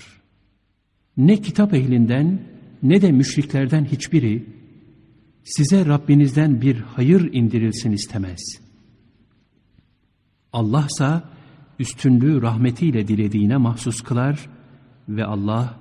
Ne 1.18 1.42
kitap 1.42 1.74
ehlinden 1.74 2.40
ne 2.84 3.02
de 3.02 3.12
müşriklerden 3.12 3.86
hiçbiri 3.86 4.46
size 5.44 5.86
Rabbinizden 5.86 6.62
bir 6.62 6.78
hayır 6.80 7.34
indirilsin 7.34 7.92
istemez. 7.92 8.40
Allah 10.54 10.88
ise 10.92 11.22
üstünlüğü 11.80 12.42
rahmetiyle 12.42 13.08
dilediğine 13.08 13.58
mahsus 13.58 14.02
kılar 14.02 14.50
ve 15.10 15.26
Allah 15.26 15.80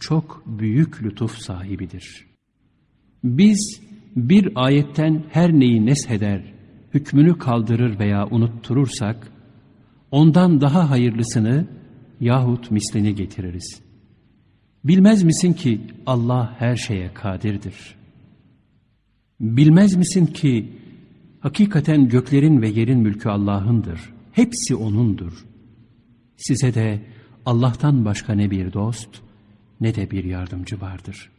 çok 0.00 0.42
büyük 0.46 1.02
lütuf 1.02 1.38
sahibidir. 1.38 2.26
Biz 3.24 3.80
bir 4.16 4.52
ayetten 4.54 5.24
her 5.30 5.52
neyi 5.52 5.86
nesheder, 5.86 6.54
hükmünü 6.94 7.38
kaldırır 7.38 7.98
veya 7.98 8.28
unutturursak, 8.30 9.32
ondan 10.10 10.60
daha 10.60 10.90
hayırlısını 10.90 11.66
yahut 12.20 12.70
mislini 12.70 13.14
getiririz. 13.14 13.87
Bilmez 14.88 15.22
misin 15.22 15.52
ki 15.52 15.80
Allah 16.06 16.54
her 16.58 16.76
şeye 16.76 17.14
kadirdir. 17.14 17.96
Bilmez 19.40 19.96
misin 19.96 20.26
ki 20.26 20.72
hakikaten 21.40 22.08
göklerin 22.08 22.62
ve 22.62 22.68
yerin 22.68 22.98
mülkü 22.98 23.28
Allah'ındır. 23.28 24.00
Hepsi 24.32 24.74
O'nundur. 24.76 25.44
Size 26.36 26.74
de 26.74 27.02
Allah'tan 27.46 28.04
başka 28.04 28.32
ne 28.32 28.50
bir 28.50 28.72
dost 28.72 29.08
ne 29.80 29.94
de 29.94 30.10
bir 30.10 30.24
yardımcı 30.24 30.80
vardır. 30.80 31.30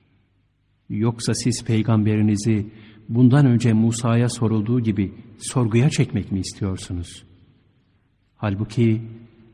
Yoksa 0.89 1.33
siz 1.33 1.63
peygamberinizi 1.63 2.67
bundan 3.09 3.45
önce 3.45 3.73
Musa'ya 3.73 4.29
sorulduğu 4.29 4.79
gibi 4.79 5.13
sorguya 5.39 5.89
çekmek 5.89 6.31
mi 6.31 6.39
istiyorsunuz? 6.39 7.23
Halbuki 8.35 9.01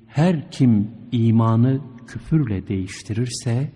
her 0.08 0.52
kim 0.52 0.92
imanı 1.12 1.82
küfürle 2.08 2.68
değiştirirse 2.68 3.72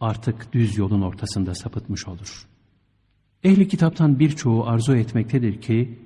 artık 0.00 0.52
düz 0.52 0.78
yolun 0.78 1.02
ortasında 1.02 1.54
sapıtmış 1.54 2.08
olur. 2.08 2.46
Ehli 3.44 3.68
kitaptan 3.68 4.18
birçoğu 4.18 4.66
arzu 4.66 4.96
etmektedir 4.96 5.60
ki 5.60 5.98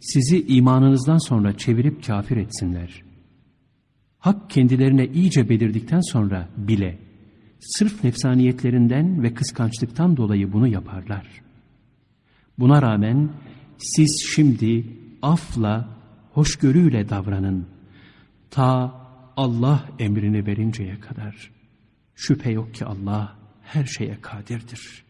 sizi 0.00 0.46
imanınızdan 0.46 1.18
sonra 1.18 1.56
çevirip 1.58 2.06
kafir 2.06 2.36
etsinler. 2.36 3.02
Hak 4.18 4.50
kendilerine 4.50 5.06
iyice 5.06 5.48
belirdikten 5.48 6.00
sonra 6.00 6.48
bile 6.56 6.98
sırf 7.60 8.04
nefsaniyetlerinden 8.04 9.22
ve 9.22 9.34
kıskançlıktan 9.34 10.16
dolayı 10.16 10.52
bunu 10.52 10.68
yaparlar. 10.68 11.42
Buna 12.58 12.82
rağmen 12.82 13.30
siz 13.78 14.26
şimdi 14.34 14.86
afla, 15.22 15.88
hoşgörüyle 16.32 17.08
davranın. 17.08 17.66
Ta 18.50 18.94
Allah 19.36 19.88
emrini 19.98 20.46
verinceye 20.46 21.00
kadar. 21.00 21.61
Şüphe 22.14 22.50
yok 22.50 22.74
ki 22.74 22.84
Allah 22.84 23.36
her 23.62 23.84
şeye 23.84 24.20
kadirdir. 24.20 25.04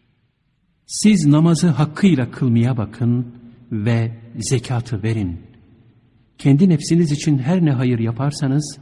Siz 0.86 1.26
namazı 1.26 1.68
hakkıyla 1.68 2.30
kılmaya 2.30 2.76
bakın 2.76 3.26
ve 3.72 4.12
zekatı 4.38 5.02
verin. 5.02 5.40
Kendi 6.38 6.68
nefsiniz 6.68 7.12
için 7.12 7.38
her 7.38 7.64
ne 7.64 7.70
hayır 7.70 7.98
yaparsanız 7.98 8.78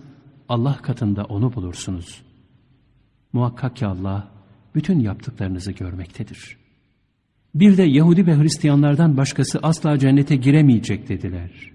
Allah 0.49 0.77
katında 0.83 1.25
onu 1.25 1.55
bulursunuz. 1.55 2.23
Muhakkak 3.33 3.77
ki 3.77 3.87
Allah 3.87 4.29
bütün 4.75 5.01
yaptıklarınızı 5.01 5.73
görmektedir. 5.73 6.57
Bir 7.55 7.77
de 7.77 7.83
Yahudi 7.83 8.27
ve 8.27 8.37
Hristiyanlardan 8.37 9.17
başkası 9.17 9.59
asla 9.63 9.99
cennete 9.99 10.37
giremeyecek 10.37 11.09
dediler. 11.09 11.73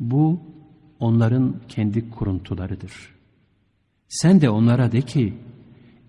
Bu 0.00 0.40
onların 1.00 1.56
kendi 1.68 2.10
kuruntularıdır. 2.10 3.15
Sen 4.08 4.40
de 4.40 4.50
onlara 4.50 4.92
de 4.92 5.00
ki, 5.00 5.34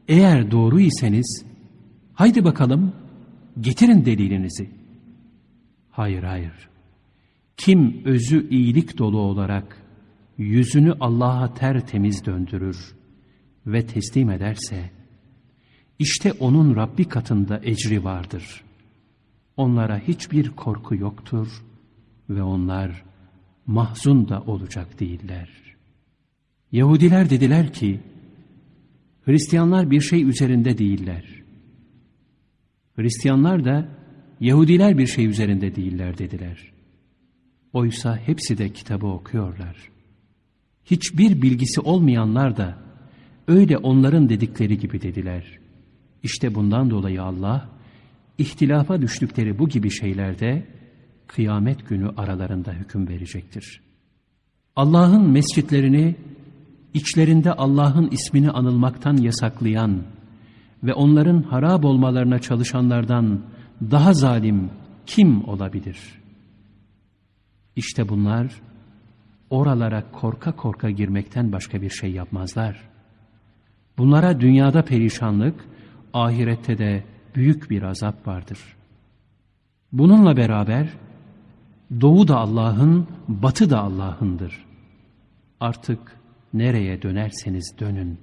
eğer 0.07 0.51
doğru 0.51 0.79
iseniz, 0.79 1.45
haydi 2.13 2.43
bakalım 2.43 2.93
getirin 3.61 4.05
delilinizi. 4.05 4.69
Hayır 5.91 6.23
hayır. 6.23 6.69
Kim 7.57 8.05
özü 8.05 8.49
iyilik 8.49 8.97
dolu 8.97 9.19
olarak 9.19 9.81
yüzünü 10.37 10.93
Allah'a 10.99 11.53
tertemiz 11.53 12.25
döndürür 12.25 12.95
ve 13.65 13.85
teslim 13.85 14.29
ederse, 14.29 14.91
işte 15.99 16.33
onun 16.33 16.75
Rabbi 16.75 17.05
katında 17.05 17.59
ecri 17.63 18.03
vardır. 18.03 18.63
Onlara 19.57 19.99
hiçbir 19.99 20.49
korku 20.49 20.95
yoktur 20.95 21.63
ve 22.29 22.43
onlar 22.43 23.03
mahzun 23.67 24.29
da 24.29 24.41
olacak 24.41 24.99
değiller. 24.99 25.66
Yahudiler 26.71 27.29
dediler 27.29 27.73
ki, 27.73 27.99
Hristiyanlar 29.25 29.91
bir 29.91 30.01
şey 30.01 30.23
üzerinde 30.23 30.77
değiller. 30.77 31.23
Hristiyanlar 32.95 33.65
da 33.65 33.89
Yahudiler 34.39 34.97
bir 34.97 35.07
şey 35.07 35.25
üzerinde 35.25 35.75
değiller 35.75 36.17
dediler. 36.17 36.71
Oysa 37.73 38.17
hepsi 38.17 38.57
de 38.57 38.69
kitabı 38.69 39.07
okuyorlar. 39.07 39.75
Hiçbir 40.85 41.41
bilgisi 41.41 41.81
olmayanlar 41.81 42.57
da 42.57 42.77
öyle 43.47 43.77
onların 43.77 44.29
dedikleri 44.29 44.77
gibi 44.77 45.01
dediler. 45.01 45.59
İşte 46.23 46.55
bundan 46.55 46.89
dolayı 46.89 47.23
Allah, 47.23 47.69
ihtilafa 48.37 49.01
düştükleri 49.01 49.59
bu 49.59 49.69
gibi 49.69 49.91
şeylerde 49.91 50.67
kıyamet 51.27 51.89
günü 51.89 52.09
aralarında 52.09 52.73
hüküm 52.73 53.07
verecektir. 53.07 53.81
Allah'ın 54.75 55.29
mescitlerini 55.29 56.15
içlerinde 56.97 57.53
Allah'ın 57.53 58.07
ismini 58.11 58.51
anılmaktan 58.51 59.17
yasaklayan 59.17 60.03
ve 60.83 60.93
onların 60.93 61.43
harap 61.43 61.85
olmalarına 61.85 62.39
çalışanlardan 62.39 63.41
daha 63.81 64.13
zalim 64.13 64.69
kim 65.05 65.49
olabilir? 65.49 65.97
İşte 67.75 68.09
bunlar 68.09 68.61
oralara 69.49 70.11
korka 70.11 70.51
korka 70.51 70.89
girmekten 70.89 71.51
başka 71.51 71.81
bir 71.81 71.89
şey 71.89 72.11
yapmazlar. 72.11 72.81
Bunlara 73.97 74.39
dünyada 74.39 74.81
perişanlık, 74.85 75.65
ahirette 76.13 76.77
de 76.77 77.03
büyük 77.35 77.69
bir 77.69 77.81
azap 77.83 78.27
vardır. 78.27 78.59
Bununla 79.91 80.37
beraber 80.37 80.89
doğu 82.01 82.27
da 82.27 82.37
Allah'ın, 82.37 83.07
batı 83.27 83.69
da 83.69 83.79
Allah'ındır. 83.79 84.65
Artık 85.59 85.99
nereye 86.57 87.01
dönerseniz 87.01 87.75
dönün. 87.79 88.19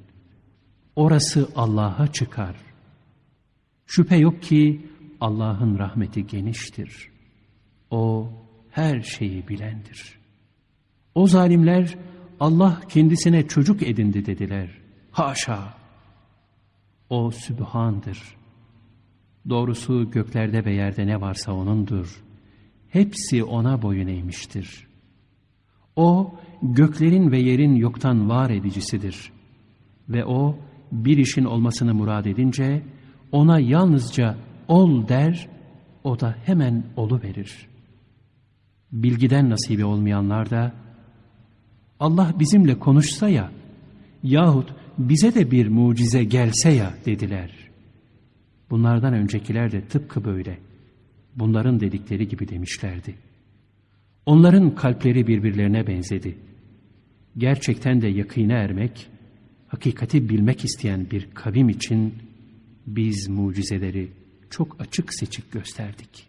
Orası 0.97 1.49
Allah'a 1.57 2.07
çıkar. 2.07 2.57
Şüphe 3.87 4.17
yok 4.17 4.43
ki 4.43 4.87
Allah'ın 5.21 5.79
rahmeti 5.79 6.27
geniştir. 6.27 7.11
O 7.91 8.33
her 8.71 9.01
şeyi 9.01 9.49
bilendir. 9.49 10.19
O 11.15 11.27
zalimler 11.27 11.99
Allah 12.41 12.81
kendisine 12.89 13.49
çocuk 13.49 13.83
edindi 13.83 14.27
dediler. 14.27 14.71
Haşa! 15.11 15.75
O 17.11 17.31
Sübhan'dır. 17.31 18.37
Doğrusu 19.49 20.11
göklerde 20.11 20.65
ve 20.65 20.75
yerde 20.75 21.07
ne 21.07 21.21
varsa 21.21 21.53
O'nundur. 21.53 22.23
Hepsi 22.89 23.45
O'na 23.45 23.83
boyun 23.83 24.09
eğmiştir. 24.09 24.87
O, 25.97 26.35
göklerin 26.63 27.31
ve 27.31 27.39
yerin 27.39 27.75
yoktan 27.75 28.29
var 28.29 28.51
edicisidir. 28.51 29.33
Ve 30.09 30.25
O, 30.25 30.59
bir 30.93 31.19
işin 31.19 31.45
olmasını 31.45 31.95
murad 31.95 32.25
edince, 32.25 32.83
O'na 33.33 33.61
yalnızca 33.61 34.37
ol 34.69 35.09
der 35.09 35.49
o 36.05 36.21
da 36.21 36.37
hemen 36.45 36.85
olu 36.97 37.23
verir. 37.23 37.69
Bilgiden 38.93 39.51
nasibi 39.51 39.85
olmayanlar 39.85 40.51
da 40.51 40.73
Allah 42.01 42.35
bizimle 42.39 42.79
konuşsa 42.79 43.29
ya 43.29 43.51
yahut 44.23 44.69
bize 44.99 45.35
de 45.35 45.51
bir 45.51 45.69
mucize 45.69 46.25
gelse 46.25 46.71
ya 46.71 46.95
dediler. 47.07 47.51
Bunlardan 48.71 49.15
öncekiler 49.15 49.73
de 49.73 49.81
tıpkı 49.81 50.25
böyle. 50.25 50.59
Bunların 51.37 51.81
dedikleri 51.81 52.29
gibi 52.29 52.49
demişlerdi. 52.49 53.15
Onların 54.27 54.75
kalpleri 54.75 55.27
birbirlerine 55.27 55.87
benzedi. 55.87 56.39
Gerçekten 57.39 58.03
de 58.03 58.09
yakine 58.09 58.53
ermek, 58.53 59.07
hakikati 59.69 60.29
bilmek 60.29 60.65
isteyen 60.65 61.11
bir 61.11 61.31
kavim 61.35 61.69
için 61.69 62.15
biz 62.87 63.29
mucizeleri 63.29 64.11
çok 64.51 64.81
açık 64.81 65.15
seçik 65.15 65.53
gösterdik. 65.53 66.27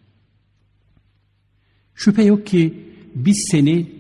Şüphe 1.96 2.24
yok 2.24 2.48
ki 2.48 2.74
biz 3.16 3.48
seni 3.52 3.92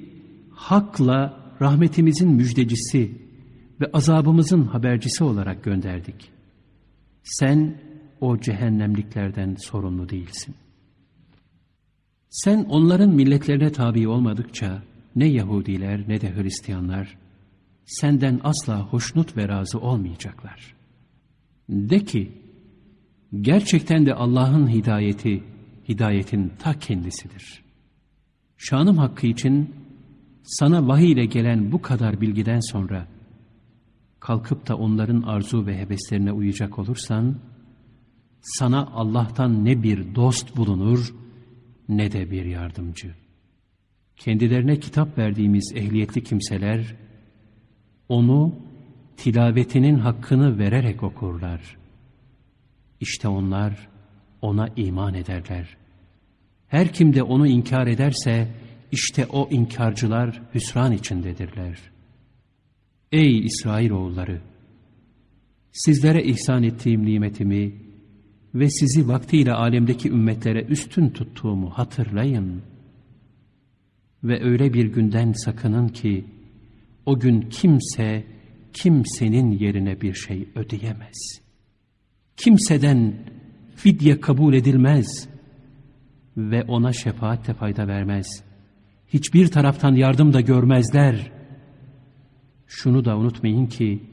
hakla 0.51 1.45
rahmetimizin 1.61 2.31
müjdecisi 2.31 3.11
ve 3.81 3.85
azabımızın 3.93 4.63
habercisi 4.63 5.23
olarak 5.23 5.63
gönderdik. 5.63 6.31
Sen 7.23 7.81
o 8.21 8.39
cehennemliklerden 8.39 9.55
sorumlu 9.55 10.09
değilsin. 10.09 10.55
Sen 12.30 12.65
onların 12.69 13.09
milletlerine 13.09 13.71
tabi 13.71 14.07
olmadıkça 14.07 14.84
ne 15.15 15.28
Yahudiler 15.28 16.03
ne 16.07 16.21
de 16.21 16.36
Hristiyanlar 16.36 17.17
senden 17.86 18.39
asla 18.43 18.80
hoşnut 18.80 19.38
ve 19.38 19.47
razı 19.47 19.80
olmayacaklar. 19.80 20.76
De 21.69 22.05
ki, 22.05 22.32
gerçekten 23.41 24.05
de 24.05 24.13
Allah'ın 24.13 24.67
hidayeti, 24.67 25.43
hidayetin 25.89 26.51
ta 26.59 26.80
kendisidir. 26.80 27.63
Şanım 28.57 28.97
hakkı 28.97 29.28
için 29.28 29.76
sana 30.43 30.88
vahiy 30.88 31.11
ile 31.11 31.26
gelen 31.26 31.71
bu 31.71 31.82
kadar 31.82 32.21
bilgiden 32.21 32.59
sonra 32.59 33.07
kalkıp 34.19 34.67
da 34.67 34.78
onların 34.78 35.21
arzu 35.21 35.65
ve 35.65 35.78
heveslerine 35.78 36.32
uyacak 36.32 36.80
olursan, 36.80 37.36
sana 38.41 38.88
Allah'tan 38.88 39.65
ne 39.65 39.84
bir 39.84 40.15
dost 40.15 40.57
bulunur 40.57 41.13
ne 41.89 42.11
de 42.11 42.31
bir 42.31 42.45
yardımcı. 42.45 43.15
Kendilerine 44.15 44.79
kitap 44.79 45.17
verdiğimiz 45.17 45.73
ehliyetli 45.75 46.23
kimseler, 46.23 46.95
onu 48.09 48.55
tilavetinin 49.17 49.95
hakkını 49.95 50.59
vererek 50.59 51.03
okurlar. 51.03 51.77
İşte 52.99 53.27
onlar 53.27 53.88
ona 54.41 54.67
iman 54.75 55.13
ederler. 55.13 55.77
Her 56.67 56.93
kim 56.93 57.13
de 57.13 57.23
onu 57.23 57.47
inkar 57.47 57.88
ederse, 57.88 58.47
işte 58.91 59.25
o 59.25 59.49
inkarcılar 59.51 60.41
hüsran 60.53 60.91
içindedirler. 60.91 61.79
Ey 63.11 63.39
İsrailoğulları! 63.39 64.41
Sizlere 65.71 66.23
ihsan 66.23 66.63
ettiğim 66.63 67.05
nimetimi 67.05 67.84
ve 68.55 68.69
sizi 68.69 69.07
vaktiyle 69.07 69.53
alemdeki 69.53 70.09
ümmetlere 70.09 70.63
üstün 70.63 71.09
tuttuğumu 71.09 71.69
hatırlayın. 71.69 72.61
Ve 74.23 74.43
öyle 74.43 74.73
bir 74.73 74.85
günden 74.85 75.31
sakının 75.31 75.87
ki, 75.87 76.25
o 77.05 77.19
gün 77.19 77.41
kimse 77.41 78.23
kimsenin 78.73 79.51
yerine 79.51 80.01
bir 80.01 80.13
şey 80.13 80.47
ödeyemez. 80.55 81.41
Kimseden 82.37 83.13
fidye 83.75 84.19
kabul 84.19 84.53
edilmez 84.53 85.29
ve 86.37 86.63
ona 86.63 86.93
şefaat 86.93 87.47
de 87.47 87.53
fayda 87.53 87.87
vermez. 87.87 88.43
Hiçbir 89.07 89.47
taraftan 89.47 89.95
yardım 89.95 90.33
da 90.33 90.41
görmezler. 90.41 91.31
Şunu 92.67 93.05
da 93.05 93.17
unutmayın 93.17 93.65
ki, 93.65 94.03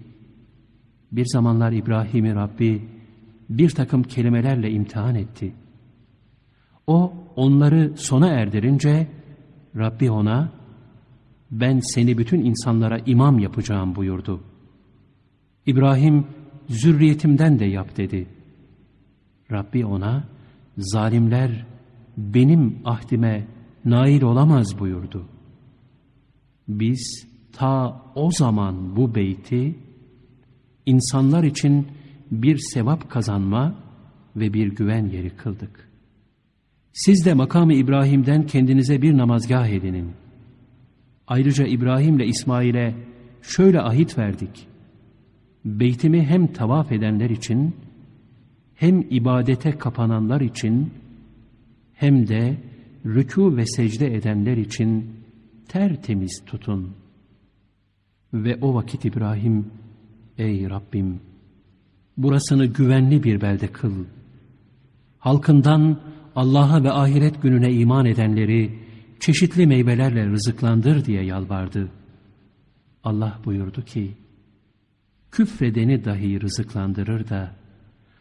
bir 1.13 1.27
zamanlar 1.27 1.73
İbrahim'i 1.73 2.35
Rabbi 2.35 2.83
bir 3.59 3.71
takım 3.71 4.03
kelimelerle 4.03 4.71
imtihan 4.71 5.15
etti. 5.15 5.53
O 6.87 7.13
onları 7.37 7.93
sona 7.97 8.29
erdirince 8.29 9.09
Rabbi 9.77 10.11
ona 10.11 10.53
ben 11.51 11.81
seni 11.81 12.19
bütün 12.19 12.45
insanlara 12.45 12.99
imam 13.07 13.39
yapacağım 13.39 13.95
buyurdu. 13.95 14.41
İbrahim 15.67 16.27
zürriyetimden 16.69 17.59
de 17.59 17.65
yap 17.65 17.97
dedi. 17.97 18.27
Rabbi 19.53 19.87
ona 19.87 20.25
zalimler 20.79 21.67
benim 22.17 22.79
ahdime 22.85 23.47
nail 23.85 24.23
olamaz 24.23 24.79
buyurdu. 24.79 25.25
Biz 26.69 27.27
ta 27.53 28.03
o 28.15 28.31
zaman 28.31 28.97
bu 28.97 29.15
beyti 29.15 29.79
insanlar 30.87 31.45
için 31.45 31.87
bir 32.33 32.59
sevap 32.59 33.11
kazanma 33.11 33.75
ve 34.37 34.53
bir 34.55 34.75
güven 34.75 35.07
yeri 35.07 35.31
kıldık. 35.31 35.89
Siz 36.93 37.27
de 37.27 37.35
makamı 37.35 37.75
İbrahim'den 37.75 38.47
kendinize 38.47 39.03
bir 39.03 39.17
namazgah 39.17 39.69
edinin. 39.69 40.11
Ayrıca 41.27 41.67
İbrahim'le 41.67 42.21
İsmail'e 42.27 42.95
şöyle 43.43 43.81
ahit 43.81 44.19
verdik. 44.19 44.67
Beytimi 45.65 46.23
hem 46.23 46.47
tavaf 46.47 46.93
edenler 46.93 47.31
için, 47.31 47.77
hem 48.75 49.01
ibadete 49.11 49.79
kapananlar 49.79 50.41
için, 50.41 50.91
hem 51.95 52.29
de 52.29 52.57
rükû 53.07 53.57
ve 53.57 53.67
secde 53.67 54.15
edenler 54.15 54.57
için 54.57 55.11
tertemiz 55.69 56.43
tutun. 56.47 56.95
Ve 58.35 58.59
o 58.61 58.75
vakit 58.75 59.05
İbrahim, 59.05 59.67
ey 60.39 60.71
Rabbim, 60.71 61.21
burasını 62.17 62.67
güvenli 62.67 63.23
bir 63.23 63.41
belde 63.41 63.67
kıl. 63.67 63.93
Halkından 65.19 66.01
Allah'a 66.37 66.85
ve 66.85 66.93
ahiret 66.93 67.43
gününe 67.43 67.73
iman 67.73 68.07
edenleri 68.07 68.79
çeşitli 69.21 69.67
meyvelerle 69.67 70.27
rızıklandır 70.27 71.05
diye 71.05 71.25
yalvardı. 71.25 71.89
Allah 73.05 73.39
buyurdu 73.45 73.85
ki, 73.85 74.15
küfredeni 75.31 76.05
dahi 76.05 76.41
rızıklandırır 76.41 77.29
da, 77.29 77.55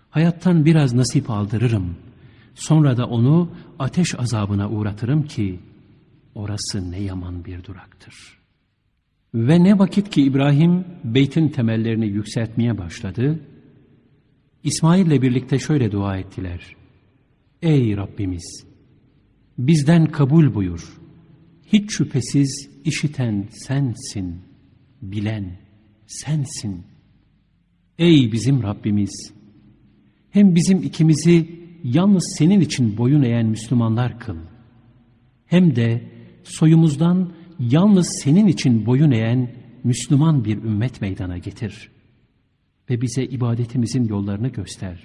hayattan 0.09 0.65
biraz 0.65 0.93
nasip 0.93 1.29
aldırırım. 1.29 1.95
Sonra 2.55 2.97
da 2.97 3.05
onu 3.07 3.49
ateş 3.79 4.19
azabına 4.19 4.69
uğratırım 4.69 5.23
ki, 5.23 5.59
orası 6.35 6.91
ne 6.91 6.99
yaman 6.99 7.45
bir 7.45 7.63
duraktır. 7.63 8.41
Ve 9.33 9.63
ne 9.63 9.79
vakit 9.79 10.09
ki 10.09 10.23
İbrahim 10.23 10.85
beytin 11.03 11.49
temellerini 11.49 12.07
yükseltmeye 12.07 12.77
başladı, 12.77 13.39
İsmail 14.63 15.05
ile 15.05 15.21
birlikte 15.21 15.59
şöyle 15.59 15.91
dua 15.91 16.17
ettiler. 16.17 16.75
Ey 17.61 17.97
Rabbimiz! 17.97 18.65
Bizden 19.57 20.05
kabul 20.05 20.53
buyur. 20.53 20.97
Hiç 21.65 21.91
şüphesiz 21.91 22.69
işiten 22.85 23.47
sensin, 23.51 24.41
bilen 25.01 25.57
sensin. 26.07 26.83
Ey 27.99 28.31
bizim 28.31 28.63
Rabbimiz! 28.63 29.33
Hem 30.29 30.55
bizim 30.55 30.83
ikimizi 30.83 31.49
yalnız 31.83 32.35
senin 32.37 32.59
için 32.59 32.97
boyun 32.97 33.21
eğen 33.21 33.45
Müslümanlar 33.45 34.19
kıl. 34.19 34.37
Hem 35.45 35.75
de 35.75 36.03
soyumuzdan 36.43 37.31
yalnız 37.59 38.19
senin 38.23 38.47
için 38.47 38.85
boyun 38.85 39.11
eğen 39.11 39.51
Müslüman 39.83 40.45
bir 40.45 40.57
ümmet 40.57 41.01
meydana 41.01 41.37
getir. 41.37 41.91
Ve 42.91 43.01
bize 43.01 43.23
ibadetimizin 43.23 44.07
yollarını 44.07 44.47
göster. 44.47 44.99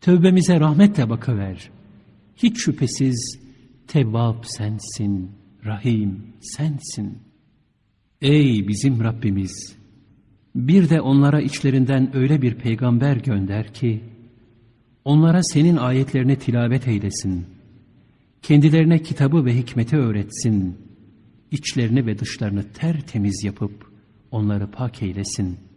Tövbemize 0.00 0.60
rahmetle 0.60 1.10
bakıver. 1.10 1.70
Hiç 2.36 2.58
şüphesiz 2.64 3.38
Tevvab 3.86 4.44
sensin, 4.44 5.30
Rahim 5.64 6.22
sensin. 6.40 7.18
Ey 8.22 8.68
bizim 8.68 9.04
Rabbimiz! 9.04 9.76
Bir 10.54 10.90
de 10.90 11.00
onlara 11.00 11.40
içlerinden 11.40 12.16
öyle 12.16 12.42
bir 12.42 12.54
peygamber 12.54 13.16
gönder 13.16 13.74
ki, 13.74 14.00
onlara 15.04 15.42
senin 15.42 15.76
ayetlerini 15.76 16.38
tilavet 16.38 16.88
eylesin. 16.88 17.46
Kendilerine 18.42 19.02
kitabı 19.02 19.44
ve 19.44 19.56
hikmeti 19.56 19.96
öğretsin. 19.96 20.76
İçlerini 21.50 22.06
ve 22.06 22.18
dışlarını 22.18 22.72
tertemiz 22.72 23.44
yapıp 23.44 23.92
onları 24.30 24.70
pak 24.70 25.02
eylesin. 25.02 25.67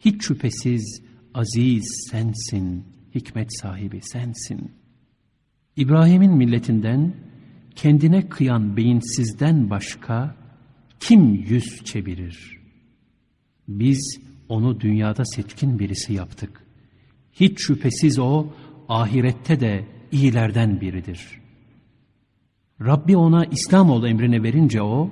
Hiç 0.00 0.24
şüphesiz 0.24 1.02
aziz 1.34 2.08
sensin, 2.10 2.84
hikmet 3.14 3.60
sahibi 3.60 4.00
sensin. 4.02 4.72
İbrahim'in 5.76 6.32
milletinden 6.32 7.14
kendine 7.76 8.28
kıyan 8.28 8.76
beyinsizden 8.76 9.70
başka 9.70 10.36
kim 11.00 11.34
yüz 11.34 11.84
çevirir? 11.84 12.60
Biz 13.68 14.20
onu 14.48 14.80
dünyada 14.80 15.24
seçkin 15.24 15.78
birisi 15.78 16.12
yaptık. 16.12 16.66
Hiç 17.32 17.60
şüphesiz 17.60 18.18
o 18.18 18.46
ahirette 18.88 19.60
de 19.60 19.84
iyilerden 20.12 20.80
biridir. 20.80 21.40
Rabbi 22.80 23.16
ona 23.16 23.44
İslam 23.44 23.90
ol 23.90 24.04
emrini 24.04 24.42
verince 24.42 24.82
o, 24.82 25.10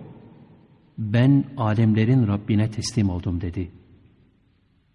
ben 0.99 1.45
alemlerin 1.57 2.27
Rabbine 2.27 2.71
teslim 2.71 3.11
oldum 3.11 3.41
dedi. 3.41 3.71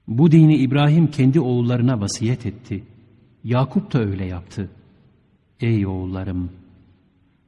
Bu 0.07 0.31
dini 0.31 0.55
İbrahim 0.55 1.11
kendi 1.11 1.39
oğullarına 1.39 2.01
vasiyet 2.01 2.45
etti. 2.45 2.83
Yakup 3.43 3.93
da 3.93 3.99
öyle 3.99 4.25
yaptı. 4.25 4.69
Ey 5.59 5.87
oğullarım! 5.87 6.49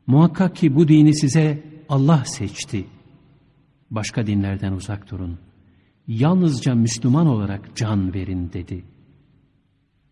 Muhakkak 0.07 0.55
ki 0.55 0.75
bu 0.75 0.87
dini 0.87 1.15
size 1.15 1.63
Allah 1.89 2.23
seçti. 2.25 2.85
Başka 3.91 4.27
dinlerden 4.27 4.71
uzak 4.71 5.11
durun. 5.11 5.37
Yalnızca 6.07 6.75
Müslüman 6.75 7.27
olarak 7.27 7.75
can 7.75 8.13
verin 8.13 8.53
dedi. 8.53 8.83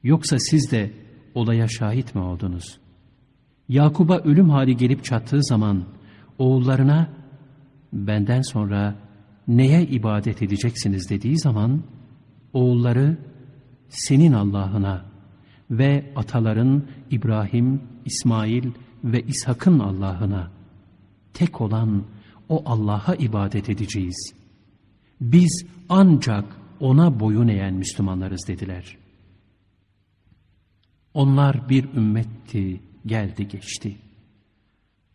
Yoksa 0.04 0.39
siz 0.39 0.72
de 0.72 0.91
olaya 1.36 1.68
şahit 1.68 2.16
mi 2.16 2.22
oldunuz? 2.22 2.80
Yakub'a 3.70 4.20
ölüm 4.20 4.50
hali 4.50 4.78
gelip 4.78 5.04
çattığı 5.04 5.44
zaman 5.44 5.84
oğullarına 6.38 7.10
benden 7.94 8.41
sonra 8.41 8.96
neye 9.48 9.84
ibadet 9.84 10.41
edeceksiniz 10.41 11.10
dediği 11.10 11.39
zaman 11.39 11.84
oğulları 12.54 13.18
senin 13.89 14.34
Allah'ına 14.34 15.06
ve 15.72 16.14
ataların 16.16 16.84
İbrahim, 17.12 17.82
İsmail 18.06 18.72
ve 19.04 19.22
İshak'ın 19.22 19.80
Allah'ına 19.80 20.51
tek 21.34 21.62
olan 21.62 22.04
o 22.49 22.64
Allah'a 22.66 23.16
ibadet 23.16 23.70
edeceğiz. 23.70 24.34
Biz 25.22 25.66
ancak 25.89 26.45
ona 26.80 27.20
boyun 27.20 27.47
eğen 27.47 27.74
Müslümanlarız 27.74 28.47
dediler. 28.47 28.97
Onlar 31.14 31.70
bir 31.70 31.93
ümmetti, 31.93 32.82
geldi 33.06 33.47
geçti. 33.47 33.97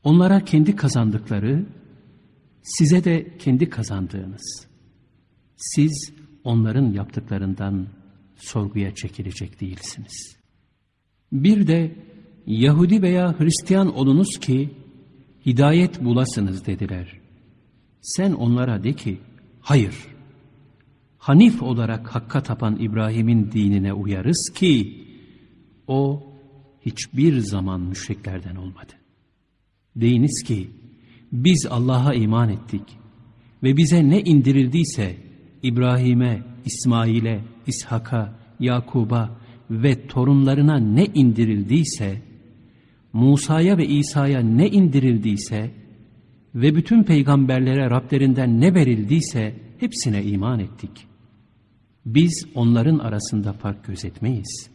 Onlara 0.04 0.44
kendi 0.44 0.76
kazandıkları, 0.76 1.66
size 2.62 3.04
de 3.04 3.38
kendi 3.38 3.70
kazandığınız. 3.70 4.66
Siz 5.56 6.12
onların 6.48 6.92
yaptıklarından 6.92 7.86
sorguya 8.36 8.94
çekilecek 8.94 9.60
değilsiniz. 9.60 10.36
Bir 11.32 11.66
de 11.66 11.96
Yahudi 12.46 13.02
veya 13.02 13.40
Hristiyan 13.40 13.94
olunuz 13.96 14.38
ki 14.40 14.70
hidayet 15.46 16.04
bulasınız 16.04 16.66
dediler. 16.66 17.20
Sen 18.00 18.32
onlara 18.32 18.84
de 18.84 18.92
ki 18.92 19.18
hayır. 19.60 19.94
Hanif 21.18 21.62
olarak 21.62 22.14
hakka 22.14 22.42
tapan 22.42 22.76
İbrahim'in 22.80 23.52
dinine 23.52 23.92
uyarız 23.92 24.52
ki 24.54 25.04
o 25.86 26.22
hiçbir 26.86 27.38
zaman 27.38 27.80
müşriklerden 27.80 28.56
olmadı. 28.56 28.92
Deyiniz 29.96 30.42
ki 30.42 30.70
biz 31.32 31.66
Allah'a 31.70 32.14
iman 32.14 32.48
ettik 32.48 32.82
ve 33.62 33.76
bize 33.76 34.08
ne 34.08 34.20
indirildiyse 34.20 35.27
İbrahim'e, 35.62 36.42
İsmail'e, 36.64 37.40
İshak'a, 37.66 38.34
Yakub'a 38.60 39.30
ve 39.70 40.06
torunlarına 40.06 40.78
ne 40.78 41.04
indirildiyse, 41.04 42.22
Musa'ya 43.12 43.78
ve 43.78 43.86
İsa'ya 43.86 44.40
ne 44.40 44.68
indirildiyse 44.68 45.70
ve 46.54 46.74
bütün 46.74 47.02
peygamberlere 47.02 47.90
Rablerinden 47.90 48.60
ne 48.60 48.74
verildiyse 48.74 49.54
hepsine 49.80 50.24
iman 50.24 50.60
ettik. 50.60 51.06
Biz 52.06 52.46
onların 52.54 52.98
arasında 52.98 53.52
fark 53.52 53.84
gözetmeyiz. 53.84 54.70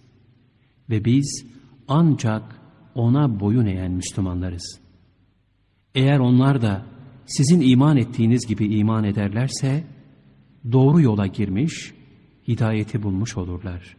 Ve 0.89 1.05
biz 1.05 1.45
ancak 1.87 2.61
ona 2.95 3.39
boyun 3.39 3.65
eğen 3.65 3.91
Müslümanlarız. 3.91 4.79
Eğer 5.95 6.19
onlar 6.19 6.61
da 6.61 6.85
sizin 7.25 7.61
iman 7.61 7.97
ettiğiniz 7.97 8.47
gibi 8.47 8.75
iman 8.75 9.03
ederlerse, 9.03 9.83
doğru 10.71 11.01
yola 11.01 11.27
girmiş, 11.27 11.93
hidayeti 12.47 13.03
bulmuş 13.03 13.37
olurlar. 13.37 13.97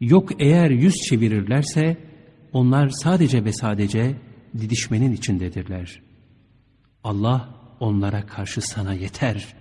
Yok 0.00 0.30
eğer 0.38 0.70
yüz 0.70 0.94
çevirirlerse, 0.94 1.96
onlar 2.52 2.88
sadece 2.88 3.44
ve 3.44 3.52
sadece 3.52 4.16
didişmenin 4.58 5.12
içindedirler. 5.12 6.02
Allah 7.04 7.54
onlara 7.80 8.26
karşı 8.26 8.60
sana 8.60 8.94
yeter 8.94 9.54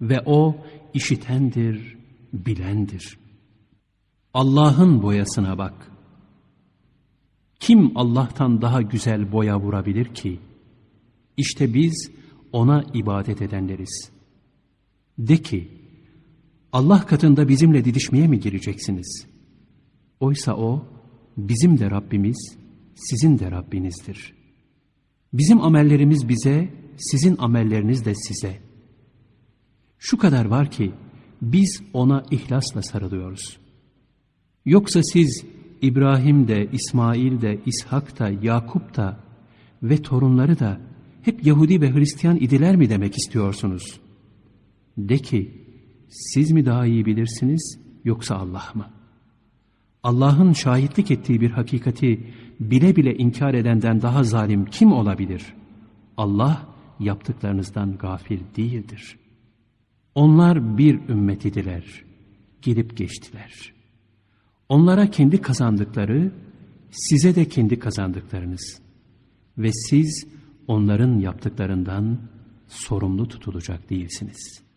ve 0.00 0.20
O 0.26 0.56
işitendir, 0.94 1.96
bilendir. 2.32 3.18
Allah'ın 4.34 5.02
boyasına 5.02 5.58
bak. 5.58 5.90
Kim 7.60 7.98
Allah'tan 7.98 8.62
daha 8.62 8.82
güzel 8.82 9.32
boya 9.32 9.60
vurabilir 9.60 10.14
ki? 10.14 10.40
İşte 11.36 11.74
biz 11.74 12.10
ona 12.52 12.84
ibadet 12.94 13.42
edenleriz. 13.42 14.10
De 15.20 15.36
ki, 15.36 15.68
Allah 16.72 17.06
katında 17.06 17.48
bizimle 17.48 17.84
didişmeye 17.84 18.26
mi 18.26 18.40
gireceksiniz? 18.40 19.26
Oysa 20.20 20.56
O, 20.56 20.84
bizim 21.36 21.78
de 21.78 21.90
Rabbimiz, 21.90 22.56
sizin 22.94 23.38
de 23.38 23.50
Rabbinizdir. 23.50 24.34
Bizim 25.32 25.60
amellerimiz 25.60 26.28
bize, 26.28 26.68
sizin 26.96 27.36
amelleriniz 27.38 28.04
de 28.04 28.14
size. 28.14 28.58
Şu 29.98 30.18
kadar 30.18 30.44
var 30.44 30.70
ki, 30.70 30.92
biz 31.42 31.82
ona 31.92 32.24
ihlasla 32.30 32.82
sarılıyoruz. 32.82 33.58
Yoksa 34.64 35.02
siz 35.02 35.44
İbrahim 35.82 36.48
de, 36.48 36.68
İsmail 36.72 37.40
de, 37.40 37.60
İshak 37.66 38.18
da, 38.18 38.30
Yakup 38.42 38.96
da 38.96 39.20
ve 39.82 40.02
torunları 40.02 40.58
da 40.58 40.80
hep 41.22 41.46
Yahudi 41.46 41.80
ve 41.80 41.94
Hristiyan 41.94 42.36
idiler 42.36 42.76
mi 42.76 42.90
demek 42.90 43.18
istiyorsunuz? 43.18 44.00
De 44.98 45.18
ki, 45.18 45.64
siz 46.08 46.50
mi 46.50 46.66
daha 46.66 46.86
iyi 46.86 47.06
bilirsiniz 47.06 47.78
yoksa 48.04 48.36
Allah 48.36 48.72
mı? 48.74 48.90
Allah'ın 50.02 50.52
şahitlik 50.52 51.10
ettiği 51.10 51.40
bir 51.40 51.50
hakikati 51.50 52.26
bile 52.60 52.96
bile 52.96 53.16
inkar 53.16 53.54
edenden 53.54 54.02
daha 54.02 54.24
zalim 54.24 54.64
kim 54.64 54.92
olabilir? 54.92 55.54
Allah 56.16 56.68
yaptıklarınızdan 57.00 57.98
gafil 57.98 58.40
değildir. 58.56 59.18
Onlar 60.14 60.78
bir 60.78 61.08
ümmetidiler, 61.08 62.04
gelip 62.62 62.96
geçtiler. 62.96 63.72
Onlara 64.68 65.10
kendi 65.10 65.40
kazandıkları, 65.40 66.32
size 66.90 67.34
de 67.34 67.44
kendi 67.44 67.78
kazandıklarınız. 67.78 68.80
Ve 69.58 69.72
siz 69.72 70.26
onların 70.66 71.18
yaptıklarından 71.18 72.18
sorumlu 72.68 73.28
tutulacak 73.28 73.90
değilsiniz.'' 73.90 74.69